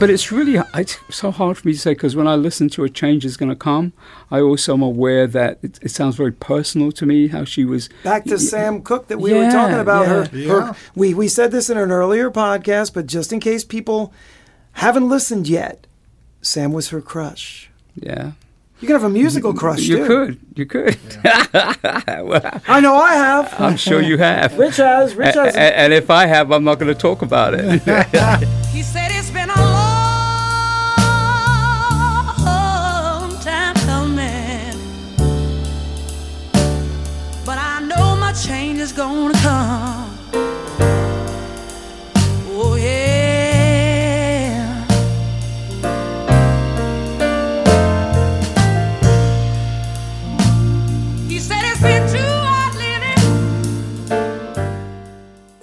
But 0.05 0.11
it's 0.11 0.31
really 0.31 0.63
it's 0.75 0.99
so 1.09 1.31
hard 1.31 1.57
for 1.57 1.67
me 1.67 1.73
to 1.73 1.79
say 1.79 1.93
because 1.95 2.15
when 2.15 2.29
I 2.29 2.35
listen 2.35 2.69
to 2.69 2.85
a 2.85 2.91
change 2.91 3.25
is 3.25 3.39
going 3.39 3.49
to 3.49 3.57
come, 3.57 3.95
I 4.31 4.39
also 4.39 4.75
am 4.75 4.83
aware 4.83 5.27
that 5.27 5.61
it, 5.63 5.79
it 5.81 5.93
sounds 5.93 6.15
very 6.17 6.31
personal 6.31 6.93
to 6.93 7.07
me 7.07 7.29
how 7.29 7.47
she 7.47 7.65
was. 7.65 7.89
Back 8.03 8.25
to 8.25 8.33
y- 8.33 8.37
Sam 8.37 8.83
Cooke 8.83 9.09
that 9.09 9.17
we 9.17 9.33
were 9.33 9.51
talking 9.51 9.79
about 9.79 10.07
her, 10.07 10.29
yeah. 10.37 10.49
her. 10.73 10.77
We 10.95 11.15
we 11.15 11.27
said 11.27 11.53
this 11.53 11.71
in 11.71 11.79
an 11.79 11.91
earlier 11.91 12.31
podcast, 12.31 12.93
but 12.93 13.07
just 13.07 13.33
in 13.33 13.41
case 13.41 13.65
people 13.65 14.13
haven't 14.73 15.09
listened 15.09 15.49
yet, 15.49 15.87
Sam 16.43 16.75
was 16.75 16.91
her 16.91 17.01
crush. 17.01 17.71
Yeah, 17.95 18.33
You 18.81 18.87
can 18.89 18.97
have 18.97 19.05
a 19.05 19.09
musical 19.09 19.55
crush 19.55 19.81
you 19.85 19.97
too. 19.97 20.07
could, 20.07 20.41
you 20.55 20.67
could. 20.67 20.99
well, 21.25 22.61
I 22.69 22.81
know 22.83 22.95
I 22.95 23.15
have. 23.15 23.55
I'm 23.59 23.79
sure 23.79 24.03
you 24.03 24.19
have. 24.19 24.59
Rich 24.59 24.77
has. 24.77 25.15
Rich 25.15 25.35
has. 25.35 25.57
a- 25.57 25.79
and 25.79 25.95
if 25.95 26.11
I 26.11 26.27
have, 26.27 26.53
I'm 26.53 26.63
not 26.65 26.79
going 26.79 26.93
to 26.93 27.01
talk 27.01 27.23
about 27.23 27.55
it. 27.57 27.81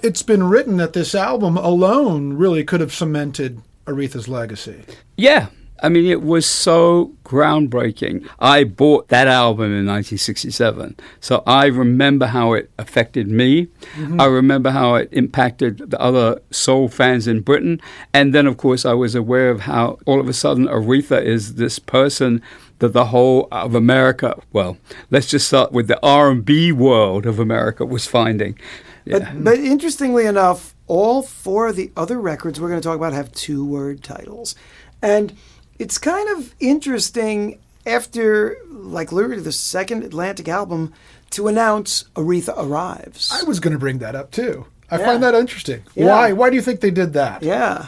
It's 0.02 0.22
been 0.22 0.44
written 0.44 0.76
that 0.78 0.92
this 0.92 1.14
album 1.14 1.56
alone 1.56 2.34
really 2.34 2.64
could 2.64 2.80
have 2.80 2.92
cemented 2.92 3.62
Aretha's 3.86 4.28
legacy. 4.28 4.82
Yeah. 5.16 5.48
I 5.82 5.88
mean, 5.88 6.06
it 6.06 6.22
was 6.22 6.46
so 6.46 7.12
groundbreaking. 7.24 8.28
I 8.38 8.62
bought 8.62 9.08
that 9.08 9.26
album 9.26 9.66
in 9.66 9.86
1967. 9.86 10.96
So 11.18 11.42
I 11.44 11.66
remember 11.66 12.26
how 12.26 12.52
it 12.52 12.70
affected 12.78 13.26
me. 13.26 13.66
Mm-hmm. 13.96 14.20
I 14.20 14.26
remember 14.26 14.70
how 14.70 14.94
it 14.94 15.08
impacted 15.10 15.90
the 15.90 16.00
other 16.00 16.40
soul 16.52 16.88
fans 16.88 17.26
in 17.26 17.40
Britain. 17.40 17.80
And 18.14 18.32
then, 18.32 18.46
of 18.46 18.58
course, 18.58 18.84
I 18.84 18.92
was 18.92 19.16
aware 19.16 19.50
of 19.50 19.62
how 19.62 19.98
all 20.06 20.20
of 20.20 20.28
a 20.28 20.32
sudden 20.32 20.66
Aretha 20.68 21.20
is 21.20 21.54
this 21.56 21.80
person 21.80 22.40
that 22.78 22.92
the 22.92 23.06
whole 23.06 23.48
of 23.50 23.74
America, 23.74 24.40
well, 24.52 24.78
let's 25.10 25.26
just 25.26 25.48
start 25.48 25.72
with 25.72 25.88
the 25.88 25.98
R&B 26.04 26.70
world 26.70 27.26
of 27.26 27.40
America 27.40 27.84
was 27.84 28.06
finding. 28.06 28.56
Yeah. 29.04 29.18
But, 29.18 29.44
but 29.44 29.58
interestingly 29.58 30.26
enough, 30.26 30.74
all 30.86 31.22
four 31.22 31.68
of 31.68 31.76
the 31.76 31.90
other 31.96 32.20
records 32.20 32.60
we're 32.60 32.68
going 32.68 32.80
to 32.80 32.86
talk 32.86 32.96
about 32.96 33.12
have 33.12 33.32
two 33.32 33.64
word 33.64 34.02
titles. 34.02 34.54
And 35.00 35.34
it's 35.78 35.98
kind 35.98 36.28
of 36.36 36.54
interesting 36.60 37.58
after, 37.86 38.56
like, 38.68 39.10
literally 39.10 39.42
the 39.42 39.52
second 39.52 40.04
Atlantic 40.04 40.48
album 40.48 40.92
to 41.30 41.48
announce 41.48 42.04
Aretha 42.14 42.54
Arrives. 42.56 43.30
I 43.32 43.42
was 43.44 43.58
going 43.58 43.72
to 43.72 43.78
bring 43.78 43.98
that 43.98 44.14
up 44.14 44.30
too. 44.30 44.66
I 44.90 44.98
Yeah. 44.98 45.06
find 45.06 45.22
that 45.22 45.34
interesting. 45.34 45.82
Yeah. 45.94 46.06
Why? 46.06 46.32
Why 46.32 46.50
do 46.50 46.56
you 46.56 46.62
think 46.62 46.80
they 46.80 46.90
did 46.90 47.14
that? 47.14 47.42
yeah. 47.42 47.86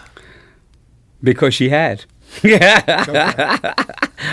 Because 1.23 1.55
she 1.55 1.69
had. 1.71 2.05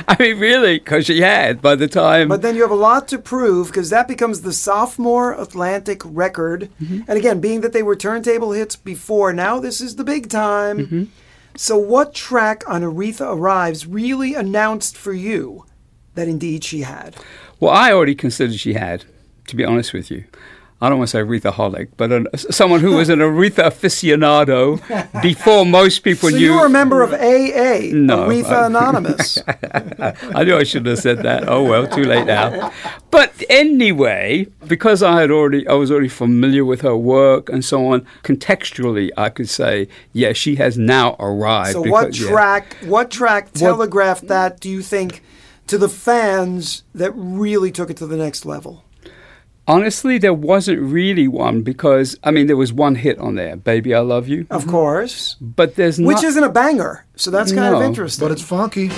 I 0.08 0.15
mean, 0.20 0.39
really, 0.39 0.79
because 0.79 1.05
she 1.05 1.22
had 1.22 1.62
by 1.62 1.75
the 1.75 1.88
time. 1.88 2.27
But 2.27 2.41
then 2.41 2.55
you 2.55 2.62
have 2.62 2.72
a 2.72 2.75
lot 2.75 3.08
to 3.10 3.17
prove 3.17 3.67
because 3.67 3.89
that 3.89 4.08
becomes 4.08 4.41
the 4.41 4.53
sophomore 4.53 5.34
Atlantic 5.34 6.01
record. 6.05 6.70
Mm-hmm. 6.81 7.01
And 7.08 7.17
again, 7.17 7.39
being 7.39 7.62
that 7.62 7.74
they 7.74 7.84
were 7.84 7.96
turntable 7.96 8.51
hits 8.51 8.75
before, 8.75 9.34
now 9.34 9.60
this 9.60 9.81
is 9.81 9.96
the 9.96 10.03
big 10.03 10.29
time. 10.29 10.77
Mm-hmm. 10.77 11.03
So, 11.55 11.77
what 11.77 12.13
track 12.13 12.63
on 12.67 12.81
Aretha 12.81 13.36
Arrives 13.36 13.86
really 13.86 14.34
announced 14.36 14.96
for 14.96 15.13
you 15.13 15.65
that 16.15 16.27
indeed 16.27 16.63
she 16.63 16.81
had? 16.81 17.15
Well, 17.60 17.72
I 17.72 17.91
already 17.91 18.15
considered 18.15 18.60
she 18.60 18.74
had, 18.74 19.05
to 19.48 19.55
be 19.55 19.65
honest 19.65 19.93
with 19.93 20.10
you. 20.10 20.24
I 20.83 20.89
don't 20.89 20.97
want 20.97 21.09
to 21.09 21.11
say 21.11 21.19
Aretha 21.21 21.53
holic, 21.53 21.89
but 21.95 22.11
an, 22.11 22.27
someone 22.35 22.79
who 22.79 22.93
was 22.95 23.09
an 23.09 23.19
Aretha 23.19 23.65
aficionado 23.69 24.81
before 25.21 25.65
most 25.65 26.00
people 26.00 26.29
So, 26.29 26.35
knew. 26.35 26.43
you 26.45 26.53
were 26.59 26.65
a 26.65 26.69
member 26.69 27.03
of 27.03 27.13
AA, 27.13 27.91
No, 27.93 28.27
Aretha 28.27 28.63
I- 28.63 28.65
Anonymous. 28.65 29.38
I 30.35 30.43
knew 30.43 30.57
I 30.57 30.63
shouldn't 30.63 30.88
have 30.88 31.00
said 31.00 31.19
that. 31.19 31.47
Oh 31.47 31.63
well, 31.63 31.88
too 31.88 32.03
late 32.03 32.25
now. 32.25 32.71
But 33.11 33.31
anyway, 33.50 34.47
because 34.67 35.03
I 35.03 35.21
had 35.21 35.29
already, 35.31 35.67
I 35.67 35.73
was 35.73 35.91
already 35.91 36.07
familiar 36.07 36.65
with 36.65 36.81
her 36.81 36.95
work 36.97 37.50
and 37.50 37.63
so 37.63 37.88
on. 37.88 38.05
Contextually, 38.23 39.09
I 39.17 39.29
could 39.29 39.50
say, 39.50 39.88
yeah, 40.13 40.33
she 40.33 40.55
has 40.55 40.77
now 40.77 41.15
arrived. 41.19 41.73
so, 41.73 41.81
what 41.81 42.07
because- 42.07 42.21
yeah. 42.21 42.29
track? 42.29 42.77
What 42.85 43.11
track 43.11 43.53
telegraphed 43.53 44.27
that? 44.29 44.59
Do 44.59 44.69
you 44.69 44.81
think 44.81 45.21
to 45.67 45.77
the 45.77 45.89
fans 45.89 46.83
that 46.95 47.11
really 47.15 47.71
took 47.71 47.89
it 47.91 47.97
to 47.97 48.07
the 48.07 48.17
next 48.17 48.45
level? 48.45 48.83
Honestly, 49.68 50.18
there 50.18 50.34
wasn't 50.34 50.80
really 50.82 51.27
one 51.27 51.62
because 51.62 52.18
I 52.24 52.32
mean, 52.32 52.48
there 52.48 52.58
was 52.58 52.74
one 52.74 52.96
hit 52.96 53.20
on 53.20 53.36
there, 53.36 53.56
"Baby, 53.56 53.94
I 53.94 54.00
Love 54.00 54.27
You," 54.27 54.48
Of 54.50 54.68
course, 54.68 55.38
but 55.39 55.75
there's 55.75 56.00
which 56.00 56.24
isn't 56.24 56.44
a 56.44 56.50
banger. 56.50 57.06
So 57.15 57.32
that's 57.32 57.51
kind 57.51 57.75
of 57.75 57.82
interesting. 57.82 58.27
But 58.27 58.32
it's 58.32 58.41
funky. 58.41 58.89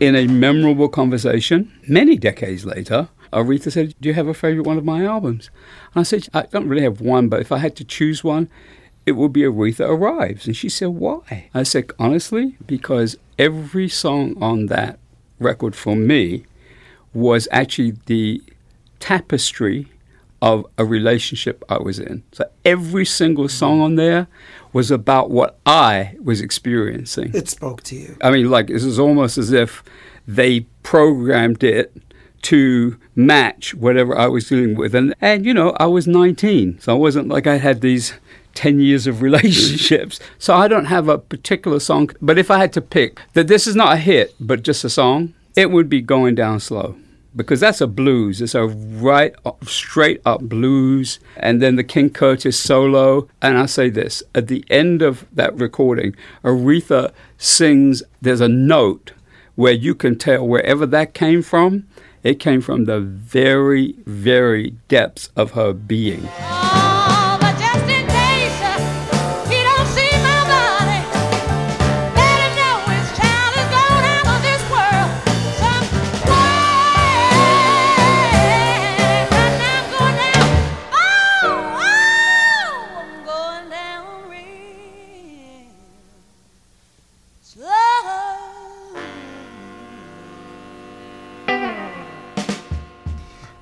In 0.00 0.14
a 0.14 0.26
memorable 0.26 0.88
conversation 0.88 1.72
many 1.88 2.16
decades 2.16 2.66
later, 2.66 3.08
Aretha 3.32 3.72
said, 3.72 3.94
Do 4.00 4.08
you 4.08 4.14
have 4.14 4.28
a 4.28 4.34
favorite 4.34 4.66
one 4.66 4.78
of 4.78 4.84
my 4.84 5.04
albums? 5.04 5.50
And 5.94 6.00
I 6.00 6.02
said, 6.02 6.28
I 6.34 6.42
don't 6.42 6.68
really 6.68 6.82
have 6.82 7.00
one, 7.00 7.28
but 7.28 7.40
if 7.40 7.50
I 7.50 7.58
had 7.58 7.76
to 7.76 7.84
choose 7.84 8.22
one, 8.22 8.48
it 9.06 9.12
would 9.12 9.32
be 9.32 9.42
Aretha 9.42 9.88
Arrives. 9.88 10.46
And 10.46 10.56
she 10.56 10.68
said, 10.68 10.88
Why? 10.88 11.48
I 11.54 11.62
said, 11.62 11.90
Honestly, 11.98 12.56
because 12.66 13.16
every 13.38 13.88
song 13.88 14.40
on 14.42 14.66
that 14.66 14.98
record 15.38 15.74
for 15.74 15.96
me 15.96 16.44
was 17.14 17.48
actually 17.50 17.94
the 18.06 18.42
tapestry 19.00 19.88
of 20.42 20.66
a 20.76 20.84
relationship 20.84 21.64
I 21.68 21.78
was 21.78 21.98
in. 21.98 22.22
So 22.32 22.44
every 22.64 23.06
single 23.06 23.48
song 23.48 23.80
on 23.80 23.96
there 23.96 24.28
was 24.76 24.90
about 24.90 25.30
what 25.30 25.58
I 25.64 26.14
was 26.22 26.42
experiencing. 26.42 27.30
it 27.32 27.48
spoke 27.48 27.82
to 27.84 27.96
you. 27.96 28.14
I 28.20 28.30
mean, 28.30 28.50
like, 28.50 28.68
it 28.68 28.74
was 28.74 28.98
almost 28.98 29.38
as 29.38 29.50
if 29.50 29.82
they 30.28 30.66
programmed 30.82 31.64
it 31.64 31.96
to 32.42 32.98
match 33.14 33.74
whatever 33.74 34.14
I 34.14 34.26
was 34.26 34.50
dealing 34.50 34.74
with. 34.74 34.94
And, 34.94 35.14
and, 35.18 35.46
you 35.46 35.54
know, 35.54 35.70
I 35.80 35.86
was 35.86 36.06
19, 36.06 36.78
so 36.80 36.92
I 36.92 36.98
wasn't 36.98 37.28
like 37.28 37.46
I 37.46 37.56
had 37.56 37.80
these 37.80 38.12
10 38.52 38.78
years 38.78 39.06
of 39.06 39.22
relationships. 39.28 40.20
so 40.38 40.52
I 40.54 40.68
don't 40.68 40.84
have 40.96 41.08
a 41.08 41.16
particular 41.16 41.80
song. 41.80 42.10
But 42.20 42.36
if 42.36 42.50
I 42.50 42.58
had 42.58 42.74
to 42.74 42.82
pick 42.82 43.18
that 43.32 43.48
this 43.48 43.66
is 43.66 43.76
not 43.76 43.94
a 43.94 43.96
hit, 43.96 44.34
but 44.38 44.62
just 44.62 44.84
a 44.84 44.90
song, 44.90 45.32
it 45.56 45.70
would 45.70 45.88
be 45.88 46.02
Going 46.02 46.34
Down 46.34 46.60
Slow. 46.60 46.96
Because 47.36 47.60
that's 47.60 47.82
a 47.82 47.86
blues. 47.86 48.40
It's 48.40 48.54
a 48.54 48.66
right, 48.66 49.34
up, 49.44 49.64
straight 49.66 50.22
up 50.24 50.40
blues. 50.40 51.20
And 51.36 51.60
then 51.60 51.76
the 51.76 51.84
King 51.84 52.10
Curtis 52.10 52.58
solo. 52.58 53.28
And 53.42 53.58
I 53.58 53.66
say 53.66 53.90
this 53.90 54.22
at 54.34 54.48
the 54.48 54.64
end 54.70 55.02
of 55.02 55.26
that 55.32 55.54
recording, 55.54 56.16
Aretha 56.42 57.12
sings, 57.36 58.02
there's 58.22 58.40
a 58.40 58.48
note 58.48 59.12
where 59.54 59.72
you 59.72 59.94
can 59.94 60.16
tell 60.16 60.46
wherever 60.46 60.86
that 60.86 61.14
came 61.14 61.42
from, 61.42 61.86
it 62.22 62.40
came 62.40 62.60
from 62.60 62.86
the 62.86 63.00
very, 63.00 63.94
very 64.06 64.70
depths 64.88 65.30
of 65.36 65.52
her 65.52 65.72
being. 65.72 66.28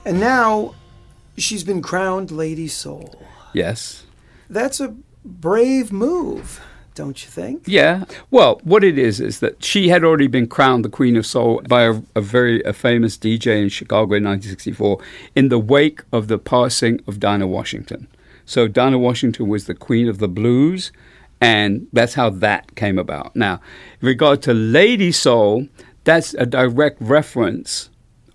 And 0.05 0.21
now 0.21 0.75
she's 1.37 1.65
been 1.65 1.83
crowned 1.83 2.31
Lady 2.31 2.69
Soul. 2.69 3.23
Yes. 3.53 4.05
That's 4.51 4.81
a 4.81 4.95
brave 5.25 5.93
move, 5.93 6.61
don't 6.95 7.23
you 7.25 7.31
think? 7.31 7.63
Yeah. 7.67 8.05
Well, 8.31 8.61
what 8.65 8.85
it 8.85 8.99
is 8.99 9.21
is 9.21 9.41
that 9.41 9.65
she 9.65 9.89
had 9.89 10.05
already 10.05 10.27
been 10.27 10.47
crowned 10.47 10.85
the 10.85 10.91
Queen 10.91 11.17
of 11.17 11.27
Soul 11.27 11.63
by 11.69 11.85
a, 11.85 12.03
a 12.15 12.21
very 12.21 12.63
a 12.65 12.73
famous 12.73 13.17
DJ 13.17 13.63
in 13.63 13.69
Chicago 13.69 14.15
in 14.15 14.25
1964 14.25 14.99
in 15.35 15.49
the 15.49 15.59
wake 15.59 16.03
of 16.13 16.29
the 16.29 16.39
passing 16.39 17.01
of 17.07 17.19
Dinah 17.19 17.47
Washington. 17.47 18.07
So 18.45 18.69
Dinah 18.69 18.99
Washington 18.99 19.49
was 19.49 19.67
the 19.67 19.75
Queen 19.75 20.09
of 20.09 20.19
the 20.19 20.29
Blues, 20.29 20.93
and 21.41 21.87
that's 21.93 22.15
how 22.15 22.31
that 22.31 22.75
came 22.75 22.99
about. 22.99 23.35
Now, 23.35 23.61
in 24.01 24.09
regard 24.09 24.43
to 24.43 24.53
Lady 24.53 25.13
Soul, 25.13 25.69
that's 26.05 26.35
a 26.35 26.45
direct 26.45 27.01
reference, 27.01 27.89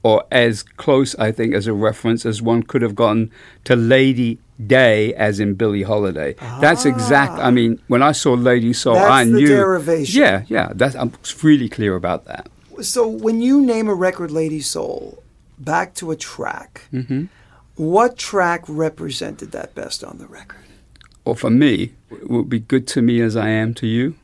or 0.04 0.24
as 0.32 0.64
close, 0.64 1.14
I 1.16 1.32
think, 1.32 1.54
as 1.54 1.68
a 1.68 1.74
reference 1.74 2.26
as 2.26 2.42
one 2.42 2.64
could 2.64 2.82
have 2.82 2.96
gotten 2.96 3.32
to 3.66 3.76
Lady 3.76 4.40
Day, 4.66 5.14
as 5.16 5.40
in 5.40 5.54
Billie 5.56 5.84
Holiday. 5.84 6.36
That's 6.62 6.86
exact. 6.86 7.34
I 7.40 7.52
mean, 7.52 7.82
when 7.88 8.02
I 8.04 8.12
saw 8.14 8.34
Lady 8.34 8.74
Soul, 8.74 8.96
That's 8.96 9.12
I 9.12 9.24
the 9.26 9.32
knew. 9.32 9.48
derivation. 9.48 10.22
Yeah, 10.22 10.44
yeah. 10.48 10.72
That's, 10.76 10.96
I'm 10.96 11.12
really 11.44 11.70
clear 11.70 11.96
about 11.96 12.26
that. 12.26 12.48
So 12.82 13.08
when 13.08 13.42
you 13.42 13.62
name 13.62 13.88
a 13.90 13.94
record 13.94 14.32
Lady 14.32 14.62
Soul, 14.62 15.22
back 15.58 15.94
to 15.96 16.12
a 16.12 16.16
track, 16.16 16.82
Mm-hmm. 16.94 17.26
what 17.76 18.18
track 18.18 18.64
represented 18.68 19.52
that 19.52 19.76
best 19.76 20.04
on 20.04 20.18
the 20.18 20.28
record? 20.28 20.58
or 21.26 21.36
for 21.36 21.50
me, 21.50 21.92
it 22.12 22.30
would 22.30 22.50
be 22.50 22.60
good 22.60 22.88
to 22.88 23.02
me 23.02 23.22
as 23.22 23.36
I 23.36 23.50
am 23.50 23.74
to 23.76 23.86
you, 23.86 24.16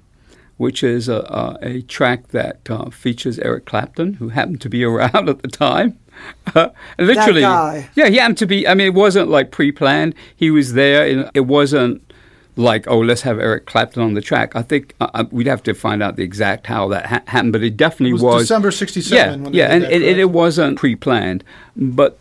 which 0.58 0.84
is 0.84 1.10
a, 1.10 1.16
a, 1.16 1.58
a 1.62 1.82
track 1.82 2.30
that 2.30 2.70
uh, 2.70 2.90
features 2.90 3.40
Eric 3.40 3.66
Clapton, 3.66 4.16
who 4.16 4.30
happened 4.30 4.62
to 4.62 4.70
be 4.70 4.84
around 4.86 5.30
at 5.30 5.42
the 5.42 5.48
time. 5.48 5.98
and 6.56 6.72
literally, 6.98 7.42
guy. 7.42 7.90
yeah, 7.96 8.08
he 8.08 8.18
happened 8.18 8.38
to 8.38 8.46
be. 8.46 8.66
I 8.68 8.74
mean, 8.74 8.88
it 8.88 8.94
wasn't 8.94 9.30
like 9.30 9.52
pre-planned. 9.52 10.16
He 10.34 10.50
was 10.50 10.74
there. 10.74 11.06
And 11.06 11.30
it 11.34 11.42
wasn't 11.42 12.02
like, 12.56 12.88
oh, 12.88 13.00
let's 13.00 13.24
have 13.24 13.38
Eric 13.38 13.66
Clapton 13.66 14.02
on 14.02 14.14
the 14.14 14.22
track. 14.22 14.56
I 14.56 14.62
think 14.62 14.96
uh, 15.02 15.10
uh, 15.14 15.26
we'd 15.32 15.48
have 15.48 15.62
to 15.64 15.74
find 15.74 16.02
out 16.02 16.16
the 16.16 16.24
exact 16.24 16.68
how 16.68 16.88
that 16.90 17.06
ha- 17.06 17.24
happened, 17.28 17.52
but 17.52 17.64
it 17.64 17.76
definitely 17.76 18.18
It 18.18 18.24
was 18.24 18.44
December 18.44 18.72
67 18.72 19.18
Yeah, 19.18 19.44
when 19.44 19.54
yeah, 19.54 19.66
and 19.66 19.84
that, 19.84 19.92
it, 19.92 20.02
it, 20.02 20.20
it 20.20 20.30
wasn't 20.30 20.78
pre-planned, 20.78 21.44
but 21.76 22.18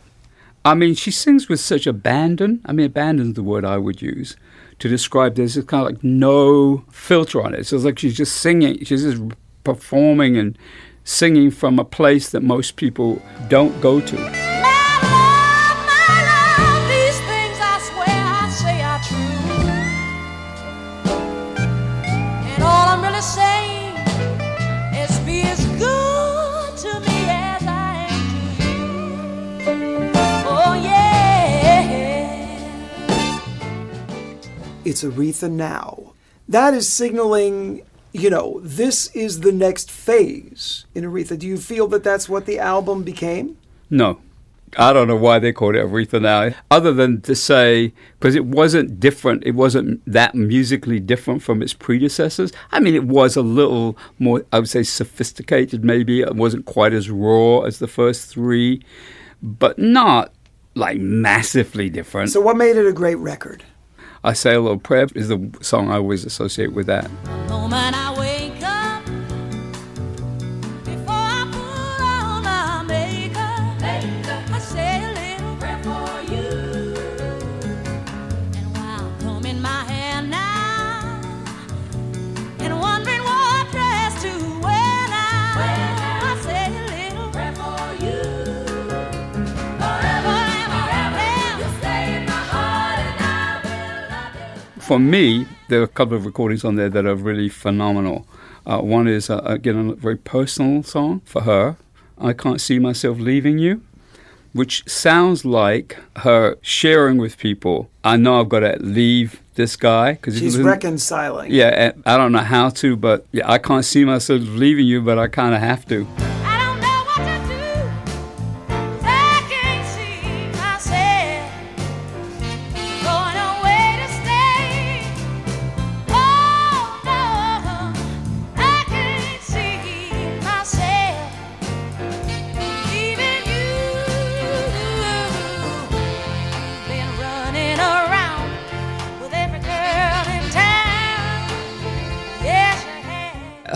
I 0.64 0.74
mean, 0.74 0.94
she 0.94 1.10
sings 1.10 1.48
with 1.48 1.60
such 1.60 1.86
abandon. 1.86 2.62
I 2.64 2.72
mean, 2.72 2.86
abandon's 2.86 3.34
the 3.34 3.42
word 3.42 3.64
I 3.64 3.76
would 3.76 4.02
use 4.02 4.36
to 4.78 4.88
describe 4.88 5.34
this. 5.34 5.56
It's 5.56 5.66
kind 5.66 5.86
of 5.86 5.94
like 5.94 6.04
no 6.04 6.84
filter 6.90 7.42
on 7.42 7.54
it. 7.54 7.64
So 7.66 7.76
it's 7.76 7.84
like 7.84 7.98
she's 7.98 8.16
just 8.16 8.36
singing. 8.36 8.84
She's 8.84 9.02
just 9.02 9.22
performing 9.64 10.36
and 10.36 10.58
singing 11.04 11.50
from 11.50 11.78
a 11.78 11.84
place 11.84 12.30
that 12.30 12.42
most 12.42 12.76
people 12.76 13.22
don't 13.48 13.78
go 13.80 14.00
to. 14.00 14.53
It's 34.94 35.02
Aretha 35.02 35.50
now. 35.50 36.12
That 36.48 36.72
is 36.72 36.92
signaling, 36.92 37.82
you 38.12 38.30
know, 38.30 38.60
this 38.62 39.08
is 39.08 39.40
the 39.40 39.50
next 39.50 39.90
phase 39.90 40.84
in 40.94 41.02
Aretha. 41.02 41.36
Do 41.36 41.48
you 41.48 41.56
feel 41.56 41.88
that 41.88 42.04
that's 42.04 42.28
what 42.28 42.46
the 42.46 42.60
album 42.60 43.02
became? 43.02 43.56
No. 43.90 44.20
I 44.76 44.92
don't 44.92 45.08
know 45.08 45.16
why 45.16 45.40
they 45.40 45.52
called 45.52 45.74
it 45.74 45.84
Aretha 45.84 46.22
now, 46.22 46.54
other 46.70 46.92
than 46.92 47.22
to 47.22 47.34
say, 47.34 47.92
because 48.20 48.36
it 48.36 48.44
wasn't 48.44 49.00
different, 49.00 49.42
it 49.44 49.56
wasn't 49.56 50.00
that 50.06 50.36
musically 50.36 51.00
different 51.00 51.42
from 51.42 51.60
its 51.60 51.72
predecessors. 51.72 52.52
I 52.70 52.78
mean, 52.78 52.94
it 52.94 53.04
was 53.04 53.34
a 53.34 53.42
little 53.42 53.98
more, 54.20 54.44
I 54.52 54.60
would 54.60 54.68
say, 54.68 54.84
sophisticated, 54.84 55.84
maybe. 55.84 56.20
It 56.20 56.36
wasn't 56.36 56.66
quite 56.66 56.92
as 56.92 57.10
raw 57.10 57.62
as 57.62 57.80
the 57.80 57.88
first 57.88 58.28
three, 58.28 58.80
but 59.42 59.76
not 59.76 60.32
like 60.76 60.98
massively 60.98 61.90
different. 61.90 62.30
So, 62.30 62.40
what 62.40 62.56
made 62.56 62.76
it 62.76 62.86
a 62.86 62.92
great 62.92 63.18
record? 63.18 63.64
I 64.26 64.32
Say 64.32 64.54
a 64.54 64.60
Little 64.60 64.78
Prayer 64.78 65.06
is 65.14 65.28
the 65.28 65.50
song 65.60 65.90
I 65.90 65.96
always 65.96 66.24
associate 66.24 66.72
with 66.72 66.86
that. 66.86 67.10
For 94.84 94.98
me, 94.98 95.46
there 95.68 95.80
are 95.80 95.84
a 95.84 95.88
couple 95.88 96.14
of 96.14 96.26
recordings 96.26 96.62
on 96.62 96.76
there 96.76 96.90
that 96.90 97.06
are 97.06 97.14
really 97.14 97.48
phenomenal. 97.48 98.26
Uh, 98.66 98.80
one 98.80 99.08
is, 99.08 99.30
uh, 99.30 99.40
again, 99.44 99.90
a 99.90 99.94
very 99.94 100.16
personal 100.16 100.82
song 100.82 101.20
for 101.24 101.42
her, 101.42 101.76
I 102.18 102.34
Can't 102.34 102.60
See 102.60 102.78
Myself 102.78 103.18
Leaving 103.18 103.58
You, 103.58 103.80
which 104.52 104.86
sounds 104.86 105.44
like 105.44 105.96
her 106.18 106.58
sharing 106.60 107.16
with 107.16 107.38
people, 107.38 107.88
I 108.04 108.16
know 108.18 108.40
I've 108.40 108.50
got 108.50 108.60
to 108.60 108.76
leave 108.78 109.40
this 109.54 109.74
guy. 109.76 110.16
Cause 110.16 110.38
She's 110.38 110.58
reconciling. 110.58 111.50
Yeah, 111.50 111.92
I 112.04 112.16
don't 112.18 112.32
know 112.32 112.38
how 112.38 112.68
to, 112.70 112.94
but 112.94 113.26
yeah, 113.32 113.50
I 113.50 113.58
can't 113.58 113.84
see 113.84 114.04
myself 114.04 114.42
leaving 114.42 114.86
you, 114.86 115.00
but 115.00 115.18
I 115.18 115.28
kind 115.28 115.54
of 115.54 115.60
have 115.60 115.86
to. 115.88 116.06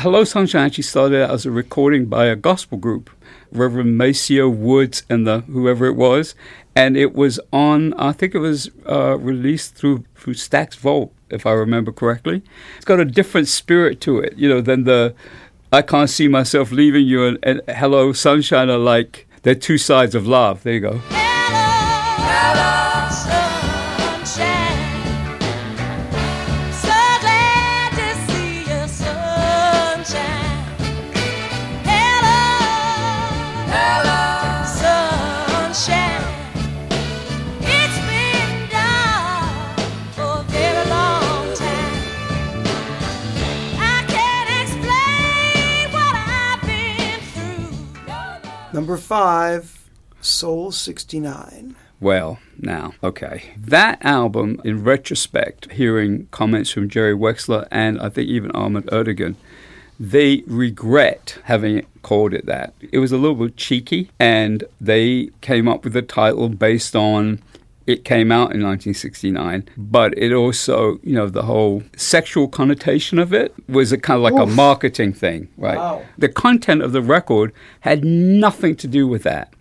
Hello 0.00 0.22
Sunshine 0.22 0.64
actually 0.64 0.84
started 0.84 1.24
out 1.24 1.30
as 1.30 1.44
a 1.44 1.50
recording 1.50 2.06
by 2.06 2.26
a 2.26 2.36
gospel 2.36 2.78
group, 2.78 3.10
Reverend 3.50 3.98
Maceo 3.98 4.48
Woods 4.48 5.02
and 5.10 5.26
the 5.26 5.40
whoever 5.40 5.86
it 5.86 5.96
was, 5.96 6.36
and 6.76 6.96
it 6.96 7.14
was 7.14 7.40
on. 7.52 7.94
I 7.94 8.12
think 8.12 8.32
it 8.32 8.38
was 8.38 8.70
uh, 8.88 9.18
released 9.18 9.74
through 9.74 10.04
through 10.14 10.34
Stax 10.34 10.76
Volt, 10.76 11.12
if 11.30 11.46
I 11.46 11.50
remember 11.50 11.90
correctly. 11.90 12.42
It's 12.76 12.84
got 12.84 13.00
a 13.00 13.04
different 13.04 13.48
spirit 13.48 14.00
to 14.02 14.20
it, 14.20 14.36
you 14.36 14.48
know, 14.48 14.60
than 14.60 14.84
the 14.84 15.16
I 15.72 15.82
can't 15.82 16.08
see 16.08 16.28
myself 16.28 16.70
leaving 16.70 17.04
you 17.04 17.26
and, 17.26 17.38
and 17.42 17.60
Hello 17.68 18.12
Sunshine 18.12 18.70
are 18.70 18.78
like 18.78 19.26
they're 19.42 19.56
two 19.56 19.78
sides 19.78 20.14
of 20.14 20.28
love. 20.28 20.62
There 20.62 20.74
you 20.74 20.80
go. 20.80 21.00
Hello, 21.10 22.67
Five 49.08 49.88
Soul 50.20 50.70
69. 50.70 51.76
Well, 51.98 52.40
now, 52.58 52.92
okay. 53.02 53.54
That 53.56 54.04
album, 54.04 54.60
in 54.64 54.84
retrospect, 54.84 55.72
hearing 55.72 56.28
comments 56.30 56.70
from 56.70 56.90
Jerry 56.90 57.14
Wexler 57.14 57.66
and 57.70 57.98
I 58.02 58.10
think 58.10 58.28
even 58.28 58.50
Ahmet 58.50 58.84
Ertegun, 58.88 59.36
they 59.98 60.42
regret 60.46 61.38
having 61.44 61.86
called 62.02 62.34
it 62.34 62.44
that. 62.44 62.74
It 62.92 62.98
was 62.98 63.10
a 63.10 63.16
little 63.16 63.34
bit 63.34 63.56
cheeky, 63.56 64.10
and 64.20 64.64
they 64.78 65.30
came 65.40 65.68
up 65.68 65.84
with 65.84 65.94
the 65.94 66.02
title 66.02 66.50
based 66.50 66.94
on 66.94 67.40
it 67.88 68.04
came 68.04 68.30
out 68.30 68.52
in 68.52 68.62
1969, 68.62 69.66
but 69.78 70.16
it 70.18 70.30
also, 70.30 70.98
you 71.02 71.14
know, 71.14 71.26
the 71.26 71.44
whole 71.44 71.82
sexual 71.96 72.46
connotation 72.46 73.18
of 73.18 73.32
it 73.32 73.54
was 73.66 73.92
a 73.92 73.98
kind 73.98 74.18
of 74.18 74.22
like 74.22 74.40
a 74.40 74.44
marketing 74.44 75.14
thing, 75.14 75.48
right? 75.56 75.78
Wow. 75.78 76.04
The 76.18 76.28
content 76.28 76.82
of 76.82 76.92
the 76.92 77.00
record 77.00 77.50
had 77.80 78.04
nothing 78.04 78.76
to 78.76 78.86
do 78.86 79.08
with 79.08 79.22
that. 79.22 79.54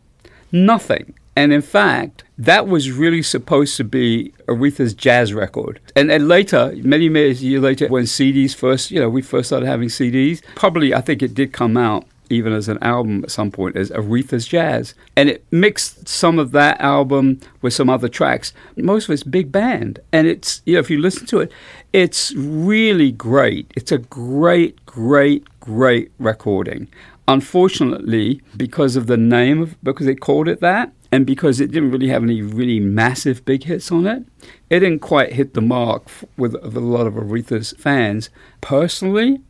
Nothing. 0.52 1.14
And 1.38 1.54
in 1.54 1.62
fact, 1.62 2.26
that 2.38 2.68
was 2.68 2.92
really 2.92 3.22
supposed 3.22 3.78
to 3.78 3.86
be 3.86 4.34
Aretha's 4.48 4.94
jazz 4.94 5.34
record. 5.34 5.80
And, 5.96 6.12
and 6.12 6.28
later, 6.28 6.74
many, 6.84 7.08
many 7.08 7.32
years 7.32 7.62
later, 7.62 7.88
when 7.88 8.04
CDs 8.04 8.54
first, 8.54 8.92
you 8.92 9.00
know, 9.00 9.08
we 9.08 9.22
first 9.22 9.48
started 9.48 9.68
having 9.68 9.88
CDs, 9.88 10.42
probably 10.56 10.94
I 10.94 11.00
think 11.00 11.22
it 11.22 11.34
did 11.34 11.54
come 11.54 11.78
out 11.78 12.06
even 12.30 12.54
as 12.54 12.68
an 12.68 12.78
album 12.82 13.24
at 13.24 13.32
some 13.32 13.52
point 13.52 13.76
as 13.76 13.90
Aretha's 13.92 14.48
Jazz. 14.48 14.94
And 15.16 15.30
it 15.30 15.46
mixed 15.52 16.08
some 16.08 16.40
of 16.40 16.52
that 16.52 16.80
album 16.82 17.40
with 17.62 17.74
some 17.74 17.90
other 17.90 18.10
tracks. 18.10 18.54
Most 18.76 19.06
of 19.06 19.12
it's 19.12 19.24
big 19.24 19.52
band. 19.52 20.00
And 20.12 20.28
it's, 20.28 20.62
you 20.66 20.74
know, 20.74 20.80
if 20.80 20.90
you 20.90 21.00
listen 21.00 21.26
to 21.28 21.40
it, 21.40 21.52
it's 21.94 22.34
really 22.36 23.12
great. 23.12 23.72
It's 23.76 23.92
a 23.92 23.98
great, 23.98 24.86
great, 24.86 25.46
great 25.60 26.12
recording. 26.20 26.88
Unfortunately, 27.28 28.42
because 28.56 28.96
of 28.96 29.08
the 29.08 29.18
name 29.18 29.62
of, 29.62 29.82
because 29.84 30.06
they 30.06 30.16
called 30.16 30.48
it 30.48 30.62
that, 30.62 30.94
and 31.12 31.26
because 31.26 31.60
it 31.60 31.72
didn't 31.72 31.92
really 31.92 32.10
have 32.10 32.24
any 32.24 32.42
really 32.42 32.80
massive 32.80 33.46
big 33.46 33.64
hits 33.64 33.92
on 33.92 34.06
it, 34.06 34.24
it 34.70 34.80
didn't 34.80 35.00
quite 35.00 35.34
hit 35.34 35.54
the 35.54 35.62
mark 35.62 36.04
with, 36.38 36.54
with 36.54 36.76
a 36.76 36.82
lot 36.82 37.08
of 37.08 37.14
Aretha's 37.14 37.74
fans. 37.78 38.30
Personally, 38.62 39.42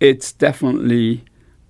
it's 0.00 0.32
definitely 0.32 1.24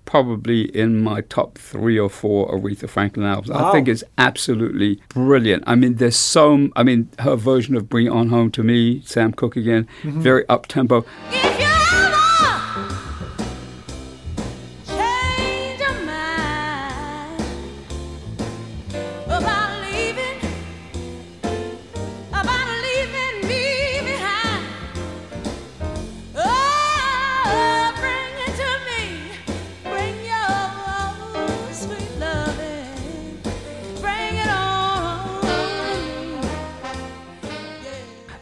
probably 0.07 0.75
in 0.75 1.03
my 1.03 1.21
top 1.21 1.59
three 1.59 1.99
or 1.99 2.09
four 2.09 2.49
Aretha 2.49 2.89
Franklin 2.89 3.27
albums. 3.27 3.51
I 3.51 3.71
think 3.71 3.87
it's 3.87 4.03
absolutely 4.17 4.99
brilliant. 5.09 5.63
I 5.67 5.75
mean, 5.75 5.95
there's 5.95 6.15
so, 6.15 6.69
I 6.75 6.81
mean, 6.81 7.09
her 7.19 7.35
version 7.35 7.75
of 7.75 7.87
Bring 7.89 8.07
It 8.07 8.11
On 8.11 8.29
Home 8.29 8.49
to 8.51 8.63
Me, 8.63 9.01
Sam 9.05 9.33
Cooke 9.33 9.57
again, 9.57 9.87
mm-hmm. 10.01 10.21
very 10.21 10.47
up 10.49 10.65
tempo. 10.65 11.05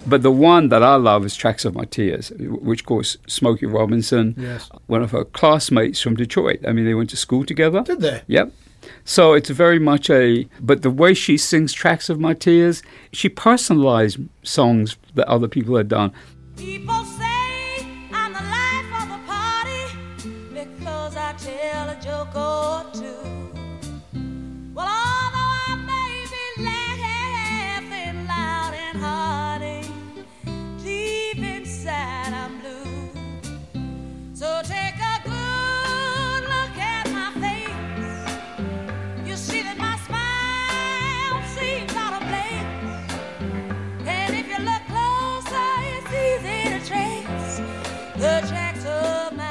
But 0.07 0.21
the 0.21 0.31
one 0.31 0.69
that 0.69 0.83
I 0.83 0.95
love 0.95 1.25
is 1.25 1.35
Tracks 1.35 1.65
of 1.65 1.73
My 1.75 1.85
Tears, 1.85 2.31
which, 2.39 2.81
of 2.81 2.85
course, 2.85 3.17
Smokey 3.27 3.65
Robinson, 3.65 4.35
Yes. 4.37 4.69
one 4.87 5.01
of 5.01 5.11
her 5.11 5.25
classmates 5.25 5.99
from 5.99 6.15
Detroit. 6.15 6.59
I 6.67 6.71
mean, 6.73 6.85
they 6.85 6.93
went 6.93 7.09
to 7.11 7.17
school 7.17 7.43
together. 7.45 7.81
Did 7.81 8.01
they? 8.01 8.21
Yep. 8.27 8.53
So 9.03 9.33
it's 9.33 9.49
very 9.49 9.79
much 9.79 10.09
a, 10.11 10.47
but 10.59 10.83
the 10.83 10.91
way 10.91 11.15
she 11.15 11.37
sings 11.37 11.73
Tracks 11.73 12.07
of 12.09 12.19
My 12.19 12.33
Tears, 12.35 12.83
she 13.11 13.29
personalized 13.29 14.19
songs 14.43 14.95
that 15.15 15.27
other 15.27 15.47
people 15.47 15.75
had 15.75 15.87
done. 15.87 16.11
People 16.55 17.03
say 17.03 17.34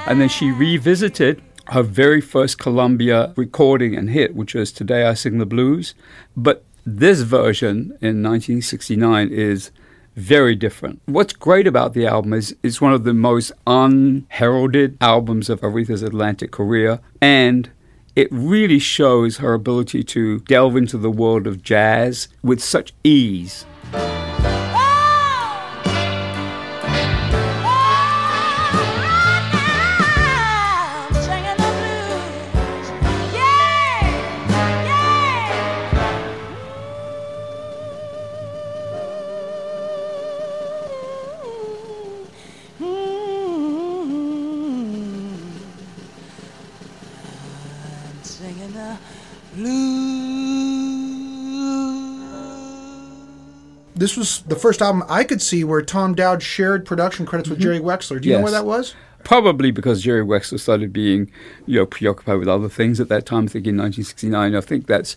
And 0.07 0.21
then 0.21 0.29
she 0.29 0.51
revisited 0.51 1.43
her 1.69 1.83
very 1.83 2.21
first 2.21 2.59
Columbia 2.59 3.33
recording 3.37 3.97
and 3.97 4.11
hit, 4.11 4.35
which 4.35 4.55
was 4.55 4.71
Today 4.71 5.05
I 5.05 5.15
Sing 5.15 5.39
the 5.39 5.47
Blues. 5.47 5.95
But 6.37 6.63
this 6.85 7.23
version 7.23 7.97
in 8.03 8.23
1969 8.23 9.31
is 9.31 9.71
very 10.15 10.55
different. 10.55 11.01
What's 11.07 11.33
great 11.33 11.67
about 11.67 11.95
the 11.95 12.07
album 12.07 12.35
is 12.35 12.55
it's 12.63 12.83
one 12.83 12.93
of 12.93 13.05
the 13.05 13.15
most 13.15 13.51
unheralded 13.67 14.99
albums 15.01 15.49
of 15.49 15.63
Aretha's 15.63 16.03
Atlantic 16.03 16.51
career, 16.51 17.01
and 17.23 17.71
it 18.15 18.29
really 18.31 18.79
shows 18.79 19.39
her 19.39 19.55
ability 19.55 20.05
to 20.05 20.41
delve 20.41 20.77
into 20.77 20.99
the 20.99 21.11
world 21.11 21.47
of 21.47 21.63
jazz 21.63 22.29
with 22.43 22.63
such 22.63 22.93
ease. 23.03 23.65
This 54.05 54.19
was 54.19 54.43
the 54.43 54.55
first 54.55 54.83
album 54.83 55.03
I 55.09 55.25
could 55.25 55.41
see 55.41 55.65
where 55.65 55.81
Tom 55.81 56.15
Dowd 56.15 56.43
shared 56.43 56.85
production 56.85 57.25
credits 57.25 57.49
with 57.49 57.59
mm-hmm. 57.59 57.63
Jerry 57.63 57.81
Wexler. 57.81 58.21
Do 58.21 58.29
you 58.29 58.35
know 58.37 58.43
where 58.43 58.53
that 58.53 58.67
was? 58.67 58.95
Probably 59.23 59.71
because 59.71 60.03
Jerry 60.03 60.23
Wexler 60.23 60.61
started 60.61 60.93
being, 60.93 61.31
you 61.65 61.79
know, 61.79 61.87
preoccupied 61.87 62.39
with 62.39 62.47
other 62.47 62.69
things 62.69 63.01
at 63.01 63.09
that 63.09 63.25
time. 63.25 63.45
I 63.45 63.47
think 63.47 63.67
in 63.67 63.79
1969. 63.79 64.55
I 64.55 64.61
think 64.61 64.87
that's 64.87 65.17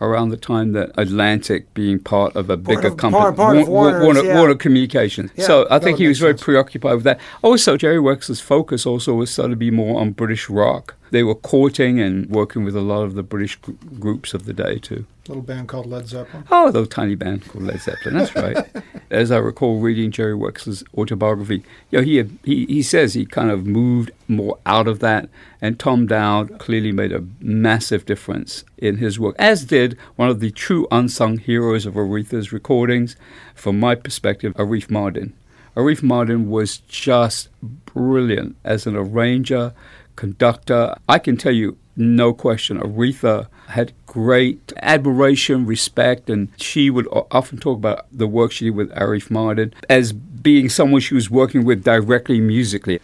around 0.00 0.28
the 0.28 0.36
time 0.36 0.70
that 0.74 0.92
Atlantic 0.96 1.74
being 1.74 1.98
part 1.98 2.36
of 2.36 2.48
a 2.48 2.56
bigger 2.56 2.86
of- 2.86 2.96
company, 2.96 3.20
part- 3.20 3.36
part 3.36 3.56
of 3.56 3.66
Wa- 3.66 3.74
Wa- 3.74 3.82
Warner's, 3.82 4.04
Warner, 4.04 4.22
yeah. 4.22 4.38
Warner 4.38 4.54
Communications. 4.54 5.32
Yeah, 5.34 5.44
so 5.44 5.66
I 5.68 5.80
think 5.80 5.98
he 5.98 6.06
was 6.06 6.20
very 6.20 6.34
sense. 6.34 6.44
preoccupied 6.44 6.94
with 6.94 7.04
that. 7.04 7.18
Also, 7.42 7.76
Jerry 7.76 7.98
Wexler's 7.98 8.40
focus 8.40 8.86
also 8.86 9.14
was 9.14 9.32
started 9.32 9.50
to 9.50 9.56
be 9.56 9.72
more 9.72 10.00
on 10.00 10.12
British 10.12 10.48
rock. 10.48 10.94
They 11.10 11.22
were 11.22 11.34
courting 11.34 12.00
and 12.00 12.28
working 12.28 12.64
with 12.64 12.76
a 12.76 12.80
lot 12.80 13.02
of 13.02 13.14
the 13.14 13.22
British 13.22 13.56
gr- 13.56 13.72
groups 13.98 14.34
of 14.34 14.44
the 14.44 14.52
day 14.52 14.78
too. 14.78 15.06
A 15.26 15.28
little 15.28 15.42
band 15.42 15.68
called 15.68 15.86
Led 15.86 16.06
Zeppelin. 16.08 16.44
Oh, 16.50 16.70
the 16.70 16.86
tiny 16.86 17.14
band 17.14 17.46
called 17.46 17.64
Led 17.64 17.80
Zeppelin. 17.80 18.16
That's 18.16 18.34
right. 18.34 18.66
As 19.10 19.30
I 19.30 19.36
recall 19.36 19.78
reading 19.78 20.10
Jerry 20.10 20.34
Wexler's 20.34 20.82
autobiography, 20.96 21.62
you 21.90 21.98
know, 21.98 22.04
he, 22.04 22.16
had, 22.16 22.38
he 22.44 22.64
he 22.66 22.82
says 22.82 23.14
he 23.14 23.26
kind 23.26 23.50
of 23.50 23.66
moved 23.66 24.10
more 24.26 24.58
out 24.64 24.88
of 24.88 25.00
that, 25.00 25.28
and 25.60 25.78
Tom 25.78 26.06
Dowd 26.06 26.58
clearly 26.58 26.92
made 26.92 27.12
a 27.12 27.24
massive 27.40 28.06
difference 28.06 28.64
in 28.78 28.96
his 28.96 29.18
work, 29.18 29.36
as 29.38 29.64
did 29.64 29.98
one 30.16 30.28
of 30.30 30.40
the 30.40 30.50
true 30.50 30.86
unsung 30.90 31.38
heroes 31.38 31.84
of 31.84 31.94
Aretha's 31.94 32.52
recordings, 32.52 33.16
from 33.54 33.78
my 33.78 33.94
perspective, 33.94 34.54
Arif 34.54 34.88
Mardin. 34.88 35.32
Arif 35.76 36.00
Mardin 36.00 36.46
was 36.46 36.78
just 36.78 37.48
brilliant 37.84 38.56
as 38.64 38.86
an 38.86 38.96
arranger, 38.96 39.72
conductor. 40.18 40.96
I 41.08 41.18
can 41.20 41.36
tell 41.36 41.52
you, 41.52 41.78
no 41.96 42.34
question, 42.34 42.78
Aretha 42.80 43.46
had 43.68 43.92
great 44.06 44.72
admiration, 44.82 45.64
respect, 45.64 46.28
and 46.28 46.48
she 46.56 46.90
would 46.90 47.06
often 47.30 47.58
talk 47.58 47.76
about 47.78 48.06
the 48.12 48.26
work 48.26 48.50
she 48.52 48.66
did 48.66 48.74
with 48.74 48.90
Arif 48.94 49.28
Mardin 49.28 49.72
as 49.88 50.12
being 50.12 50.68
someone 50.68 51.00
she 51.00 51.14
was 51.14 51.30
working 51.30 51.64
with 51.64 51.84
directly 51.84 52.40
musically. 52.40 52.98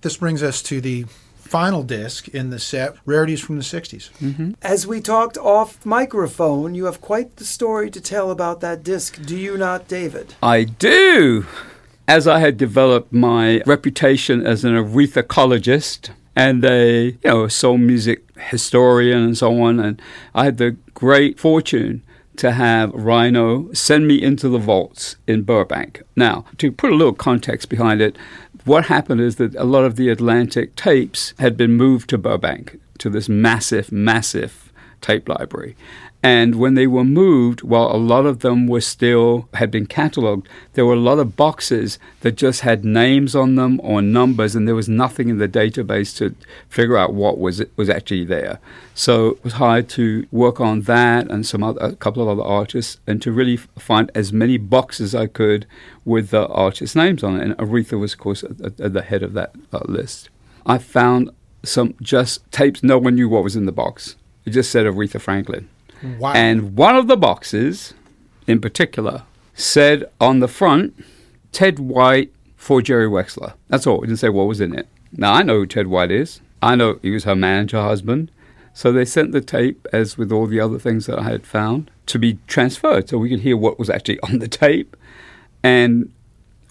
This 0.00 0.16
brings 0.16 0.42
us 0.42 0.62
to 0.62 0.80
the 0.80 1.04
final 1.36 1.82
disc 1.82 2.28
in 2.28 2.50
the 2.50 2.58
set, 2.58 2.96
Rarities 3.04 3.40
from 3.40 3.56
the 3.56 3.62
60s. 3.62 4.10
Mm-hmm. 4.18 4.52
As 4.62 4.86
we 4.86 5.00
talked 5.00 5.36
off 5.38 5.84
microphone, 5.84 6.74
you 6.74 6.84
have 6.86 7.00
quite 7.00 7.36
the 7.36 7.44
story 7.44 7.90
to 7.90 8.00
tell 8.00 8.30
about 8.30 8.60
that 8.60 8.82
disc, 8.82 9.20
do 9.22 9.36
you 9.36 9.56
not, 9.58 9.88
David? 9.88 10.34
I 10.42 10.64
do. 10.64 11.46
As 12.06 12.26
I 12.26 12.38
had 12.38 12.56
developed 12.56 13.12
my 13.12 13.60
reputation 13.66 14.46
as 14.46 14.64
an 14.64 14.72
Arethacologist 14.74 16.10
and 16.38 16.64
a 16.64 17.06
you 17.06 17.18
know 17.24 17.48
soul 17.48 17.76
music 17.76 18.22
historian 18.38 19.24
and 19.24 19.36
so 19.36 19.60
on, 19.60 19.80
and 19.80 20.00
I 20.36 20.44
had 20.44 20.58
the 20.58 20.76
great 20.94 21.38
fortune 21.40 22.02
to 22.36 22.52
have 22.52 22.94
Rhino 22.94 23.72
send 23.72 24.06
me 24.06 24.22
into 24.22 24.48
the 24.48 24.58
vaults 24.58 25.16
in 25.26 25.42
Burbank. 25.42 26.02
Now, 26.14 26.44
to 26.58 26.70
put 26.70 26.92
a 26.92 26.94
little 26.94 27.12
context 27.12 27.68
behind 27.68 28.00
it, 28.00 28.16
what 28.64 28.86
happened 28.86 29.20
is 29.20 29.36
that 29.36 29.56
a 29.56 29.64
lot 29.64 29.84
of 29.84 29.96
the 29.96 30.08
Atlantic 30.10 30.76
tapes 30.76 31.34
had 31.40 31.56
been 31.56 31.72
moved 31.76 32.08
to 32.10 32.18
Burbank 32.18 32.78
to 32.98 33.10
this 33.10 33.28
massive, 33.28 33.90
massive 33.90 34.72
tape 35.00 35.28
library. 35.28 35.74
And 36.20 36.56
when 36.56 36.74
they 36.74 36.88
were 36.88 37.04
moved, 37.04 37.62
while 37.62 37.92
a 37.94 37.96
lot 37.96 38.26
of 38.26 38.40
them 38.40 38.66
were 38.66 38.80
still 38.80 39.48
had 39.54 39.70
been 39.70 39.86
cataloged, 39.86 40.46
there 40.72 40.84
were 40.84 40.94
a 40.94 40.96
lot 40.96 41.20
of 41.20 41.36
boxes 41.36 41.96
that 42.22 42.32
just 42.32 42.62
had 42.62 42.84
names 42.84 43.36
on 43.36 43.54
them 43.54 43.80
or 43.84 44.02
numbers, 44.02 44.56
and 44.56 44.66
there 44.66 44.74
was 44.74 44.88
nothing 44.88 45.28
in 45.28 45.38
the 45.38 45.46
database 45.48 46.16
to 46.16 46.34
figure 46.68 46.96
out 46.98 47.14
what 47.14 47.38
was 47.38 47.62
was 47.76 47.88
actually 47.88 48.24
there. 48.24 48.58
So 48.94 49.28
it 49.28 49.44
was 49.44 49.52
hard 49.54 49.88
to 49.90 50.26
work 50.32 50.60
on 50.60 50.82
that 50.82 51.30
and 51.30 51.46
some 51.46 51.62
other, 51.62 51.80
a 51.80 51.94
couple 51.94 52.20
of 52.20 52.28
other 52.28 52.42
artists, 52.46 52.98
and 53.06 53.22
to 53.22 53.30
really 53.30 53.56
find 53.56 54.10
as 54.16 54.32
many 54.32 54.56
boxes 54.58 55.14
as 55.14 55.20
I 55.20 55.26
could 55.28 55.66
with 56.04 56.30
the 56.30 56.48
artists' 56.48 56.96
names 56.96 57.22
on 57.22 57.36
it. 57.36 57.44
And 57.44 57.56
Aretha 57.58 57.96
was, 57.96 58.14
of 58.14 58.18
course, 58.18 58.42
at, 58.42 58.60
at- 58.60 58.80
at 58.80 58.92
the 58.92 59.02
head 59.02 59.22
of 59.22 59.34
that 59.34 59.54
uh, 59.72 59.80
list. 59.86 60.30
I 60.66 60.78
found 60.78 61.30
some 61.62 61.94
just 62.02 62.50
tapes. 62.50 62.82
No 62.82 62.98
one 62.98 63.14
knew 63.14 63.28
what 63.28 63.44
was 63.44 63.54
in 63.54 63.66
the 63.66 63.72
box. 63.72 64.16
It 64.44 64.50
just 64.50 64.72
said 64.72 64.84
Aretha 64.84 65.20
Franklin. 65.20 65.68
Wow. 66.02 66.32
And 66.32 66.76
one 66.76 66.96
of 66.96 67.08
the 67.08 67.16
boxes, 67.16 67.94
in 68.46 68.60
particular, 68.60 69.22
said 69.54 70.04
on 70.20 70.40
the 70.40 70.48
front, 70.48 70.94
Ted 71.52 71.78
White 71.78 72.32
for 72.56 72.82
Jerry 72.82 73.08
Wexler. 73.08 73.54
That's 73.68 73.86
all. 73.86 74.02
It 74.02 74.08
didn't 74.08 74.20
say 74.20 74.28
what 74.28 74.46
was 74.46 74.60
in 74.60 74.78
it. 74.78 74.88
Now, 75.12 75.32
I 75.32 75.42
know 75.42 75.58
who 75.58 75.66
Ted 75.66 75.86
White 75.86 76.10
is. 76.10 76.40
I 76.60 76.74
know 76.74 76.98
he 77.02 77.10
was 77.10 77.24
her 77.24 77.36
manager 77.36 77.80
husband. 77.80 78.30
So 78.74 78.92
they 78.92 79.04
sent 79.04 79.32
the 79.32 79.40
tape, 79.40 79.88
as 79.92 80.16
with 80.16 80.30
all 80.30 80.46
the 80.46 80.60
other 80.60 80.78
things 80.78 81.06
that 81.06 81.18
I 81.18 81.24
had 81.24 81.46
found, 81.46 81.90
to 82.06 82.18
be 82.18 82.38
transferred 82.46 83.08
so 83.08 83.18
we 83.18 83.28
could 83.28 83.40
hear 83.40 83.56
what 83.56 83.78
was 83.78 83.90
actually 83.90 84.20
on 84.22 84.38
the 84.38 84.48
tape. 84.48 84.96
And 85.62 86.12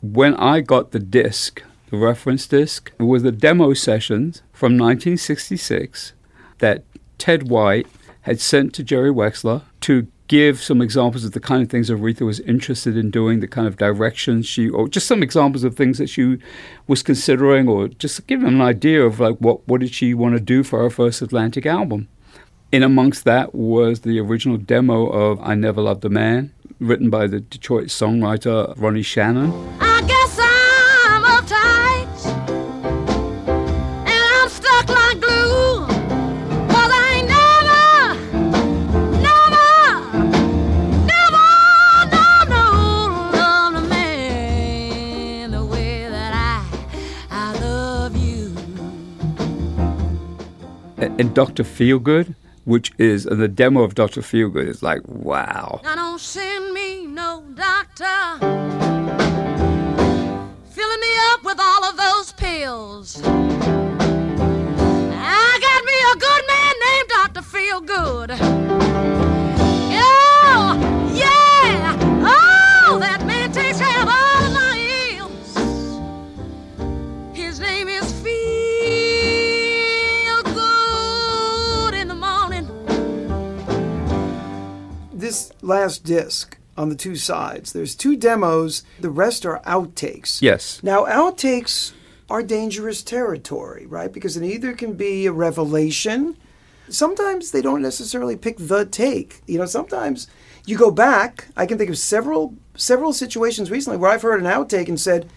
when 0.02 0.36
I 0.36 0.62
got 0.62 0.92
the 0.92 1.00
disc, 1.00 1.63
the 1.90 1.98
reference 1.98 2.48
disc, 2.48 2.92
it 2.98 3.04
was 3.04 3.24
the 3.24 3.32
demo 3.32 3.74
sessions 3.74 4.42
from 4.54 4.78
1966 4.78 6.13
that 6.60 6.84
Ted 7.18 7.50
White 7.50 7.88
had 8.28 8.42
sent 8.42 8.74
to 8.74 8.84
Jerry 8.84 9.10
Wexler 9.10 9.62
to 9.80 10.06
give 10.28 10.62
some 10.62 10.82
examples 10.82 11.24
of 11.24 11.32
the 11.32 11.40
kind 11.40 11.63
of 11.63 11.70
things 11.70 11.90
Aretha 11.90 12.26
was 12.26 12.42
interested 12.42 12.98
in 12.98 13.10
doing, 13.10 13.40
the 13.40 13.48
kind 13.48 13.66
of 13.66 13.78
directions 13.78 14.46
she, 14.46 14.68
or 14.68 14.90
just 14.90 15.08
some 15.08 15.24
examples 15.24 15.63
of 15.63 15.78
things 15.78 15.98
that 15.98 16.10
she 16.10 16.38
was 16.88 17.02
considering, 17.02 17.70
or 17.70 17.88
just 17.88 18.28
give 18.28 18.42
them 18.42 18.56
an 18.56 18.62
idea 18.62 19.02
of 19.02 19.22
like 19.22 19.38
what 19.38 19.66
what 19.66 19.80
did 19.80 19.94
she 19.94 20.13
want 20.13 20.36
to 20.36 20.42
do 20.42 20.62
for 20.62 20.80
her 20.80 20.90
first 20.90 21.22
Atlantic 21.22 21.66
album. 21.66 22.10
In 22.74 22.84
amongst 22.84 23.24
that 23.24 23.56
was 23.56 24.02
the 24.02 24.20
original 24.20 24.58
demo 24.58 25.08
of 25.08 25.40
I 25.42 25.56
Never 25.56 25.82
Loved 25.82 26.04
a 26.04 26.10
Man, 26.10 26.54
written 26.82 27.10
by 27.10 27.28
the 27.28 27.40
Detroit 27.40 27.86
songwriter 27.86 28.74
Ronnie 28.76 29.04
Shannon. 29.04 29.54
And 51.20 51.34
Dr. 51.34 51.64
Feelgood, 51.64 52.36
which 52.66 52.92
is 53.00 53.24
the 53.24 53.48
demo 53.48 53.82
of 53.82 53.96
Dr. 53.96 54.22
Feelgood 54.22 54.68
is 54.68 54.84
like, 54.84 55.02
wow. 55.08 55.82
Now 55.84 55.96
don't 55.96 56.22
send 56.22 56.74
me 56.74 57.08
no 57.08 57.44
doctor. 57.56 58.38
Filling 60.70 61.00
me 61.02 61.18
up 61.32 61.44
with 61.44 61.60
all 61.60 61.86
of 61.86 61.98
those 61.98 62.34
pills. 62.34 63.20
I 65.20 65.60
got 65.60 65.86
me 65.86 65.98
a 66.14 66.16
good 66.20 66.46
man 66.48 66.76
named 66.86 67.10
Dr. 67.10 67.42
Feelgood. 67.42 69.37
Last 85.68 86.04
disc 86.04 86.58
on 86.78 86.90
the 86.90 86.96
two 86.96 87.16
sides, 87.16 87.74
there's 87.74 87.96
two 87.96 88.16
demos, 88.16 88.84
the 89.00 89.10
rest 89.10 89.46
are 89.46 89.62
outtakes. 89.62 90.42
Yes. 90.42 90.82
Now, 90.84 91.06
outtakes 91.06 91.94
are 92.30 92.44
dangerous 92.44 93.02
territory, 93.04 93.86
right? 93.86 94.12
Because 94.12 94.38
it 94.38 94.44
either 94.44 94.74
can 94.74 94.94
be 94.94 95.26
a 95.26 95.32
revelation. 95.32 96.38
Sometimes 96.90 97.52
they 97.52 97.62
don't 97.62 97.82
necessarily 97.82 98.36
pick 98.36 98.58
the 98.58 98.86
take. 98.86 99.42
You 99.48 99.60
know, 99.60 99.66
sometimes 99.66 100.28
you 100.66 100.78
go 100.78 100.92
back. 100.92 101.48
I 101.56 101.66
can 101.66 101.78
think 101.78 101.90
of 101.90 101.98
several 101.98 102.54
several 102.76 103.12
situations 103.12 103.72
recently 103.72 103.98
where 103.98 104.12
I've 104.12 104.22
heard 104.22 104.40
an 104.40 104.46
outtake 104.46 104.88
and 104.88 105.00
said, 105.00 105.30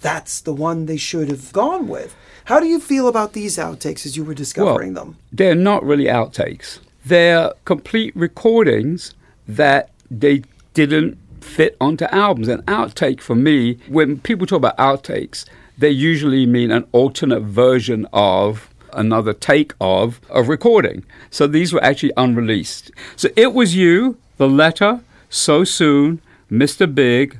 "That's 0.00 0.40
the 0.40 0.52
one 0.52 0.86
they 0.86 0.96
should 0.96 1.28
have 1.28 1.52
gone 1.52 1.88
with." 1.88 2.14
How 2.46 2.58
do 2.58 2.66
you 2.66 2.80
feel 2.80 3.06
about 3.06 3.32
these 3.32 3.56
outtakes 3.58 4.04
as 4.04 4.16
you 4.16 4.24
were 4.24 4.34
discovering 4.34 4.94
them? 4.94 5.16
They're 5.32 5.54
not 5.54 5.84
really 5.84 6.06
outtakes. 6.06 6.80
They're 7.04 7.52
complete 7.64 8.14
recordings 8.16 9.14
that 9.56 9.90
they 10.10 10.42
didn't 10.74 11.18
fit 11.40 11.76
onto 11.80 12.04
albums. 12.06 12.48
An 12.48 12.62
outtake 12.62 13.20
for 13.20 13.34
me, 13.34 13.78
when 13.88 14.18
people 14.20 14.46
talk 14.46 14.58
about 14.58 14.76
outtakes, 14.76 15.44
they 15.78 15.90
usually 15.90 16.46
mean 16.46 16.70
an 16.70 16.86
alternate 16.92 17.42
version 17.42 18.06
of 18.12 18.68
another 18.92 19.32
take 19.32 19.72
of 19.80 20.20
a 20.30 20.42
recording. 20.42 21.04
So 21.30 21.46
these 21.46 21.72
were 21.72 21.82
actually 21.82 22.12
unreleased. 22.16 22.90
So 23.16 23.28
it 23.36 23.54
was 23.54 23.74
you, 23.74 24.18
the 24.36 24.48
letter, 24.48 25.00
so 25.28 25.64
soon, 25.64 26.20
Mr. 26.50 26.92
Big, 26.92 27.38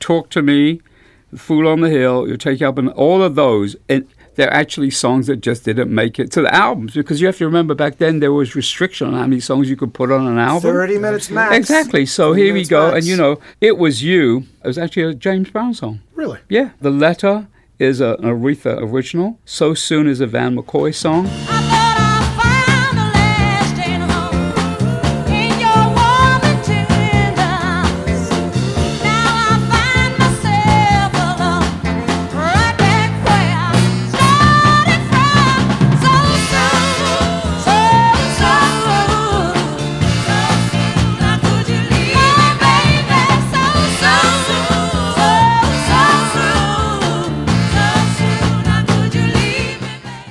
talk 0.00 0.30
to 0.30 0.42
me, 0.42 0.80
Fool 1.36 1.68
on 1.68 1.80
the 1.80 1.90
Hill, 1.90 2.26
you 2.28 2.36
take 2.36 2.60
up, 2.60 2.76
and 2.76 2.88
all 2.90 3.22
of 3.22 3.36
those. 3.36 3.76
And 3.88 4.08
they're 4.34 4.52
actually 4.52 4.90
songs 4.90 5.26
that 5.26 5.36
just 5.36 5.64
didn't 5.64 5.92
make 5.94 6.18
it 6.18 6.30
to 6.32 6.42
the 6.42 6.54
albums 6.54 6.94
because 6.94 7.20
you 7.20 7.26
have 7.26 7.38
to 7.38 7.44
remember 7.44 7.74
back 7.74 7.98
then 7.98 8.20
there 8.20 8.32
was 8.32 8.54
restriction 8.54 9.08
on 9.08 9.14
how 9.14 9.22
many 9.26 9.40
songs 9.40 9.68
you 9.68 9.76
could 9.76 9.92
put 9.92 10.10
on 10.10 10.26
an 10.26 10.38
album. 10.38 10.72
Thirty 10.72 10.98
minutes 10.98 11.30
max. 11.30 11.54
Exactly. 11.56 12.06
So 12.06 12.32
here 12.32 12.54
we 12.54 12.64
go. 12.64 12.92
max. 12.92 12.98
And 12.98 13.06
you 13.06 13.16
know, 13.16 13.40
it 13.60 13.76
was 13.78 14.02
you. 14.02 14.44
It 14.64 14.66
was 14.66 14.78
actually 14.78 15.04
a 15.04 15.14
James 15.14 15.50
Brown 15.50 15.74
song. 15.74 16.00
Really? 16.14 16.38
Yeah. 16.48 16.70
The 16.80 16.90
letter 16.90 17.48
is 17.78 18.00
a, 18.00 18.14
an 18.16 18.24
Aretha 18.24 18.78
original. 18.80 19.38
So 19.44 19.74
soon 19.74 20.06
is 20.06 20.20
a 20.20 20.26
Van 20.26 20.56
McCoy 20.56 20.94
song. 20.94 21.26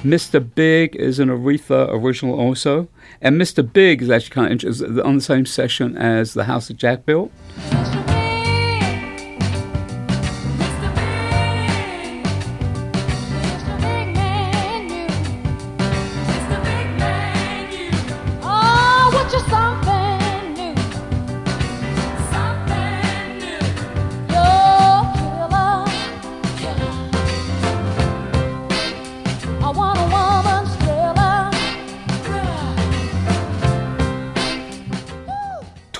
Mr. 0.09 0.43
Big 0.55 0.95
is 0.95 1.19
an 1.19 1.29
Aretha 1.29 1.87
original 1.89 2.39
also. 2.39 2.87
And 3.21 3.39
Mr. 3.39 3.61
Big 3.71 4.01
is 4.01 4.09
actually 4.09 4.31
kind 4.31 4.47
of 4.47 4.51
interesting 4.53 4.99
on 5.01 5.15
the 5.15 5.21
same 5.21 5.45
session 5.45 5.95
as 5.97 6.33
The 6.33 6.45
House 6.45 6.69
that 6.69 6.77
Jack 6.77 7.05
Built. 7.05 7.31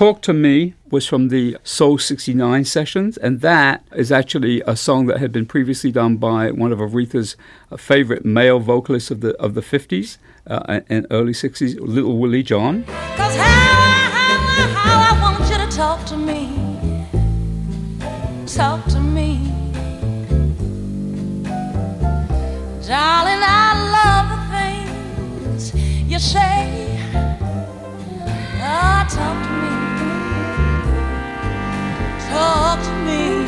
Talk 0.00 0.22
to 0.22 0.32
Me 0.32 0.72
was 0.90 1.06
from 1.06 1.28
the 1.28 1.58
Soul 1.62 1.98
69 1.98 2.64
sessions, 2.64 3.18
and 3.18 3.42
that 3.42 3.84
is 3.94 4.10
actually 4.10 4.62
a 4.66 4.74
song 4.74 5.04
that 5.08 5.18
had 5.18 5.30
been 5.30 5.44
previously 5.44 5.92
done 5.92 6.16
by 6.16 6.50
one 6.52 6.72
of 6.72 6.78
Aretha's 6.78 7.36
favorite 7.76 8.24
male 8.24 8.60
vocalists 8.60 9.10
of 9.10 9.20
the 9.20 9.36
of 9.36 9.52
the 9.52 9.60
50s 9.60 10.16
uh, 10.46 10.80
and 10.88 11.06
early 11.10 11.34
60s, 11.34 11.78
Little 11.80 12.16
Willie 12.16 12.42
John. 12.42 12.84
Cause 12.84 13.36
how, 13.36 14.08
how, 14.16 14.68
how 14.68 15.14
I 15.14 15.20
want 15.20 15.50
you 15.50 15.58
to 15.58 15.76
talk 15.76 16.06
to 16.06 16.16
me. 16.16 16.48
Talk 18.46 18.82
to 18.86 19.00
me. 19.00 19.52
Darling, 22.88 23.42
I 23.44 23.68
love 23.98 24.26
the 24.32 24.40
things 24.56 26.10
you 26.10 26.18
say. 26.18 26.96
Oh, 28.62 29.06
talk. 29.10 29.49
Talk 32.30 32.80
to 32.82 32.92
me. 33.04 33.46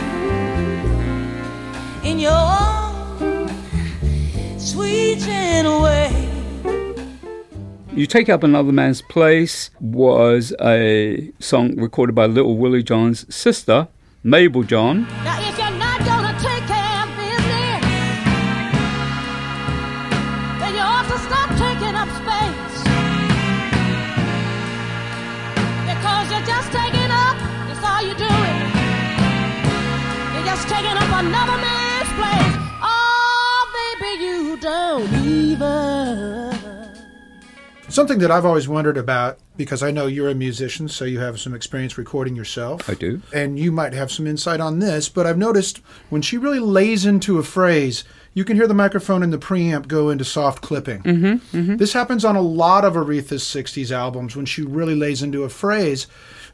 In 2.10 2.18
your 2.18 2.32
own 2.32 3.48
sweet, 4.58 5.18
gentle 5.20 5.82
way. 5.82 6.10
You 7.94 8.06
Take 8.06 8.28
Up 8.28 8.42
Another 8.42 8.72
Man's 8.72 9.02
Place 9.02 9.70
was 9.80 10.52
a 10.60 11.30
song 11.38 11.76
recorded 11.76 12.14
by 12.14 12.26
Little 12.26 12.56
Willie 12.56 12.82
John's 12.82 13.32
sister, 13.34 13.88
Mabel 14.24 14.62
John. 14.62 15.06
You're 30.62 30.70
taking 30.70 30.96
up 30.96 31.10
another 31.24 31.56
man's 31.58 32.08
place. 32.14 32.56
Oh, 32.82 33.96
baby, 33.98 34.22
you 34.24 34.56
don't 34.60 35.12
even. 35.24 36.62
Something 37.88 38.20
that 38.20 38.30
I've 38.30 38.46
always 38.46 38.68
wondered 38.68 38.96
about, 38.96 39.38
because 39.56 39.82
I 39.82 39.90
know 39.90 40.06
you're 40.06 40.28
a 40.30 40.34
musician, 40.36 40.88
so 40.88 41.04
you 41.04 41.18
have 41.18 41.40
some 41.40 41.52
experience 41.52 41.98
recording 41.98 42.36
yourself. 42.36 42.88
I 42.88 42.94
do. 42.94 43.20
And 43.34 43.58
you 43.58 43.72
might 43.72 43.92
have 43.92 44.12
some 44.12 44.26
insight 44.26 44.60
on 44.60 44.78
this, 44.78 45.08
but 45.08 45.26
I've 45.26 45.36
noticed 45.36 45.78
when 46.10 46.22
she 46.22 46.38
really 46.38 46.60
lays 46.60 47.04
into 47.04 47.38
a 47.38 47.42
phrase, 47.42 48.04
you 48.32 48.44
can 48.44 48.56
hear 48.56 48.68
the 48.68 48.72
microphone 48.72 49.22
and 49.22 49.32
the 49.32 49.38
preamp 49.38 49.88
go 49.88 50.08
into 50.10 50.24
soft 50.24 50.62
clipping. 50.62 51.02
Mm-hmm, 51.02 51.76
This 51.76 51.92
happens 51.92 52.24
on 52.24 52.36
a 52.36 52.40
lot 52.40 52.84
of 52.84 52.94
Aretha's 52.94 53.42
60s 53.42 53.90
albums 53.90 54.36
when 54.36 54.46
she 54.46 54.62
really 54.62 54.94
lays 54.94 55.22
into 55.22 55.42
a 55.44 55.48
phrase. 55.50 56.06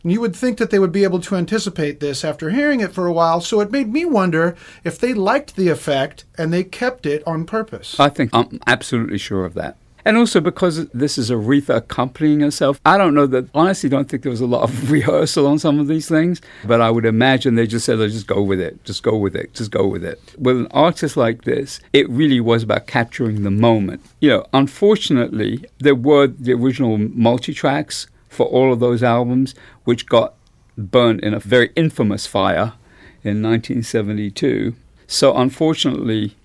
And 0.02 0.12
you 0.12 0.20
would 0.20 0.36
think 0.36 0.58
that 0.58 0.70
they 0.70 0.78
would 0.78 0.92
be 0.92 1.04
able 1.04 1.20
to 1.20 1.36
anticipate 1.36 2.00
this 2.00 2.24
after 2.24 2.50
hearing 2.50 2.80
it 2.80 2.92
for 2.92 3.06
a 3.06 3.12
while, 3.12 3.40
so 3.40 3.60
it 3.60 3.70
made 3.70 3.92
me 3.92 4.04
wonder 4.04 4.56
if 4.84 4.98
they 4.98 5.14
liked 5.14 5.56
the 5.56 5.68
effect 5.68 6.24
and 6.36 6.52
they 6.52 6.64
kept 6.64 7.06
it 7.06 7.22
on 7.26 7.44
purpose. 7.44 7.98
I 7.98 8.08
think 8.08 8.30
I'm 8.32 8.60
absolutely 8.66 9.18
sure 9.18 9.44
of 9.44 9.54
that. 9.54 9.76
And 10.04 10.16
also 10.16 10.40
because 10.40 10.86
this 10.88 11.18
is 11.18 11.30
Aretha 11.30 11.76
accompanying 11.76 12.40
herself, 12.40 12.80
I 12.86 12.96
don't 12.96 13.14
know 13.14 13.26
that, 13.26 13.48
honestly, 13.54 13.90
don't 13.90 14.08
think 14.08 14.22
there 14.22 14.30
was 14.30 14.40
a 14.40 14.46
lot 14.46 14.62
of 14.62 14.90
rehearsal 14.90 15.46
on 15.46 15.58
some 15.58 15.78
of 15.78 15.86
these 15.86 16.08
things, 16.08 16.40
but 16.64 16.80
I 16.80 16.90
would 16.90 17.04
imagine 17.04 17.56
they 17.56 17.66
just 17.66 17.84
said, 17.84 17.98
"Oh, 17.98 18.08
just 18.08 18.26
go 18.26 18.42
with 18.42 18.58
it, 18.58 18.82
just 18.84 19.02
go 19.02 19.16
with 19.16 19.36
it, 19.36 19.52
just 19.52 19.70
go 19.70 19.86
with 19.86 20.04
it. 20.04 20.18
With 20.38 20.56
an 20.56 20.68
artist 20.70 21.18
like 21.18 21.44
this, 21.44 21.80
it 21.92 22.08
really 22.08 22.40
was 22.40 22.62
about 22.62 22.86
capturing 22.86 23.42
the 23.42 23.50
moment. 23.50 24.00
You 24.20 24.30
know, 24.30 24.46
unfortunately, 24.54 25.64
there 25.78 25.94
were 25.94 26.28
the 26.28 26.54
original 26.54 26.96
multi 26.96 27.52
tracks 27.52 28.06
for 28.28 28.46
all 28.46 28.72
of 28.72 28.80
those 28.80 29.02
albums, 29.02 29.54
which 29.84 30.06
got 30.06 30.34
burnt 30.76 31.22
in 31.22 31.34
a 31.34 31.40
very 31.40 31.70
infamous 31.74 32.26
fire 32.26 32.74
in 33.24 33.42
1972. 33.42 34.74
So, 35.06 35.36
unfortunately, 35.36 36.36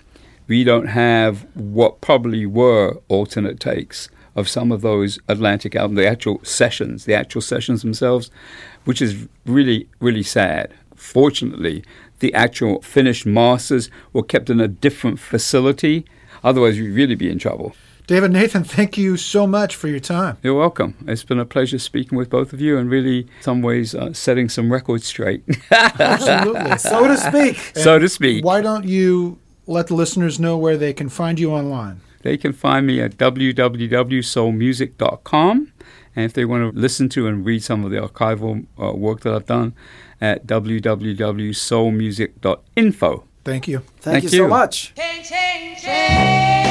we 0.47 0.63
don't 0.63 0.87
have 0.87 1.45
what 1.55 2.01
probably 2.01 2.45
were 2.45 2.99
alternate 3.07 3.59
takes 3.59 4.09
of 4.35 4.49
some 4.49 4.71
of 4.71 4.81
those 4.81 5.19
Atlantic 5.27 5.75
albums, 5.75 5.97
the 5.97 6.07
actual 6.07 6.43
sessions, 6.43 7.05
the 7.05 7.13
actual 7.13 7.41
sessions 7.41 7.81
themselves, 7.81 8.31
which 8.85 9.01
is 9.01 9.27
really, 9.45 9.87
really 9.99 10.23
sad. 10.23 10.73
Fortunately, 10.95 11.83
the 12.19 12.33
actual 12.33 12.81
finished 12.81 13.25
masters 13.25 13.89
were 14.11 14.23
kept 14.23 14.49
in 14.49 14.59
a 14.59 14.67
different 14.67 15.19
facility. 15.19 16.05
Otherwise, 16.43 16.79
we'd 16.79 16.89
really 16.89 17.15
be 17.15 17.29
in 17.29 17.37
trouble. 17.37 17.75
David 18.05 18.31
Nathan, 18.31 18.65
thank 18.65 18.97
you 18.97 19.15
so 19.15 19.47
much 19.47 19.77
for 19.77 19.87
your 19.87 20.01
time. 20.01 20.35
You're 20.43 20.57
welcome. 20.57 20.93
It's 21.07 21.23
been 21.23 21.39
a 21.39 21.45
pleasure 21.45 21.79
speaking 21.79 22.17
with 22.17 22.29
both 22.29 22.51
of 22.51 22.59
you 22.59 22.77
and 22.77 22.89
really, 22.89 23.19
in 23.19 23.29
some 23.41 23.61
ways, 23.61 23.95
uh, 23.95 24.11
setting 24.11 24.49
some 24.49 24.73
records 24.73 25.05
straight, 25.05 25.41
Absolutely. 25.71 26.77
so 26.79 27.07
to 27.07 27.15
speak. 27.15 27.57
so 27.75 27.99
to 27.99 28.09
speak. 28.09 28.43
Why 28.43 28.59
don't 28.59 28.83
you 28.83 29.39
let 29.67 29.87
the 29.87 29.95
listeners 29.95 30.37
know 30.37 30.57
where 30.57 30.75
they 30.75 30.91
can 30.91 31.07
find 31.07 31.39
you 31.39 31.53
online? 31.53 32.01
They 32.23 32.35
can 32.35 32.51
find 32.51 32.85
me 32.85 32.99
at 33.01 33.15
www.soulmusic.com. 33.17 35.73
And 36.15 36.25
if 36.25 36.33
they 36.33 36.45
want 36.45 36.73
to 36.73 36.79
listen 36.79 37.09
to 37.09 37.25
and 37.27 37.43
read 37.45 37.63
some 37.63 37.83
of 37.83 37.89
the 37.91 37.97
archival 37.97 38.65
uh, 38.81 38.93
work 38.93 39.19
that 39.21 39.33
I've 39.33 39.45
done, 39.47 39.73
at 40.21 40.45
www.soulmusic.info. 40.45 43.23
Thank 43.43 43.67
you. 43.67 43.79
Thank, 43.79 43.99
Thank 43.99 44.23
you, 44.23 44.29
so 44.29 44.47
much. 44.47 44.93
Change, 44.95 45.27
change, 45.27 45.81
change. 45.81 46.62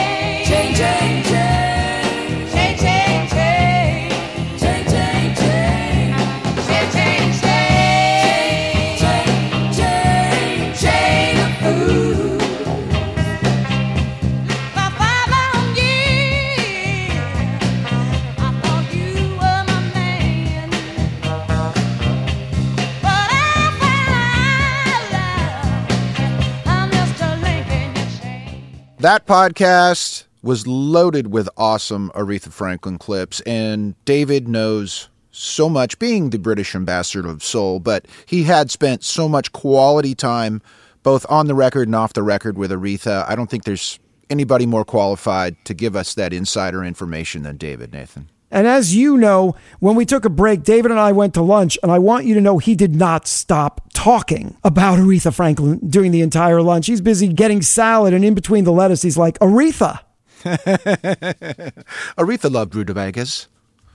That 29.03 29.27
podcast 29.27 30.27
was 30.43 30.67
loaded 30.67 31.29
with 31.29 31.49
awesome 31.57 32.11
Aretha 32.15 32.53
Franklin 32.53 32.99
clips, 32.99 33.41
and 33.43 33.95
David 34.05 34.49
knows 34.49 35.09
so 35.31 35.69
much, 35.69 35.99
being 35.99 36.31
the 36.31 36.39
British 36.39 36.75
ambassador 36.75 37.29
of 37.29 37.43
soul, 37.43 37.81
but 37.81 38.07
he 38.27 38.43
had 38.43 38.71
spent 38.71 39.03
so 39.03 39.29
much 39.29 39.53
quality 39.53 40.15
time 40.15 40.61
both 41.03 41.25
on 41.29 41.47
the 41.47 41.55
record 41.55 41.89
and 41.89 41.95
off 41.95 42.13
the 42.13 42.23
record 42.23 42.59
with 42.59 42.71
Aretha. 42.71 43.25
I 43.29 43.35
don't 43.35 43.49
think 43.49 43.65
there's 43.65 43.99
anybody 44.31 44.67
more 44.67 44.85
qualified 44.85 45.57
to 45.65 45.75
give 45.75 45.97
us 45.97 46.15
that 46.15 46.33
insider 46.33 46.85
information 46.85 47.43
than 47.43 47.57
David, 47.57 47.93
Nathan. 47.93 48.29
And 48.51 48.67
as 48.67 48.95
you 48.95 49.17
know, 49.17 49.57
when 49.81 49.97
we 49.97 50.05
took 50.05 50.27
a 50.27 50.31
break, 50.31 50.63
David 50.63 50.91
and 50.91 51.01
I 51.01 51.13
went 51.13 51.33
to 51.35 51.43
lunch, 51.43 51.79
and 51.83 51.91
I 51.91 51.99
want 51.99 52.27
you 52.27 52.35
to 52.35 52.41
know 52.41 52.59
he 52.59 52.75
did 52.75 52.95
not 52.95 53.27
stop 53.27 53.81
talking 53.95 54.59
about 54.63 54.99
Aretha 54.99 55.33
Franklin 55.35 55.81
during 55.89 56.13
the 56.13 56.21
entire 56.21 56.61
lunch. 56.61 56.87
He's 56.87 57.01
busy 57.01 57.29
getting 57.29 57.63
salad, 57.63 58.13
and 58.13 58.25
in 58.25 58.35
between 58.35 58.65
the 58.65 58.73
lettuce, 58.73 59.01
he's 59.01 59.17
like, 59.17 59.39
Aretha. 59.39 60.01
Aretha 62.19 62.51
loved 62.51 62.75
rutabagas. 62.75 63.49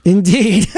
Indeed. 0.04 0.68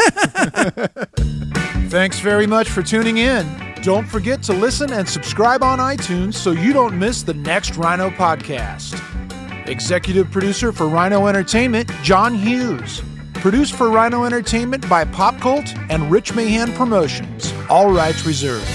Thanks 1.91 2.21
very 2.21 2.47
much 2.47 2.69
for 2.69 2.83
tuning 2.83 3.19
in. 3.19 3.47
Don't 3.83 4.07
forget 4.07 4.43
to 4.45 4.53
listen 4.53 4.93
and 4.93 5.09
subscribe 5.09 5.63
on 5.63 5.79
iTunes 5.79 6.35
so 6.35 6.51
you 6.51 6.73
don't 6.73 6.99
miss 6.99 7.23
the 7.23 7.35
next 7.35 7.77
Rhino 7.77 8.11
podcast. 8.11 9.01
Executive 9.69 10.31
producer 10.31 10.73
for 10.73 10.89
Rhino 10.89 11.27
Entertainment, 11.27 11.91
John 12.03 12.35
Hughes. 12.35 13.03
Produced 13.35 13.75
for 13.75 13.89
Rhino 13.91 14.25
Entertainment 14.25 14.89
by 14.89 15.05
Pop 15.05 15.39
Cult 15.41 15.75
and 15.89 16.11
Rich 16.11 16.35
Mahan 16.35 16.73
Promotions. 16.73 17.55
All 17.71 17.91
rights 17.91 18.27
reserved. 18.27 18.67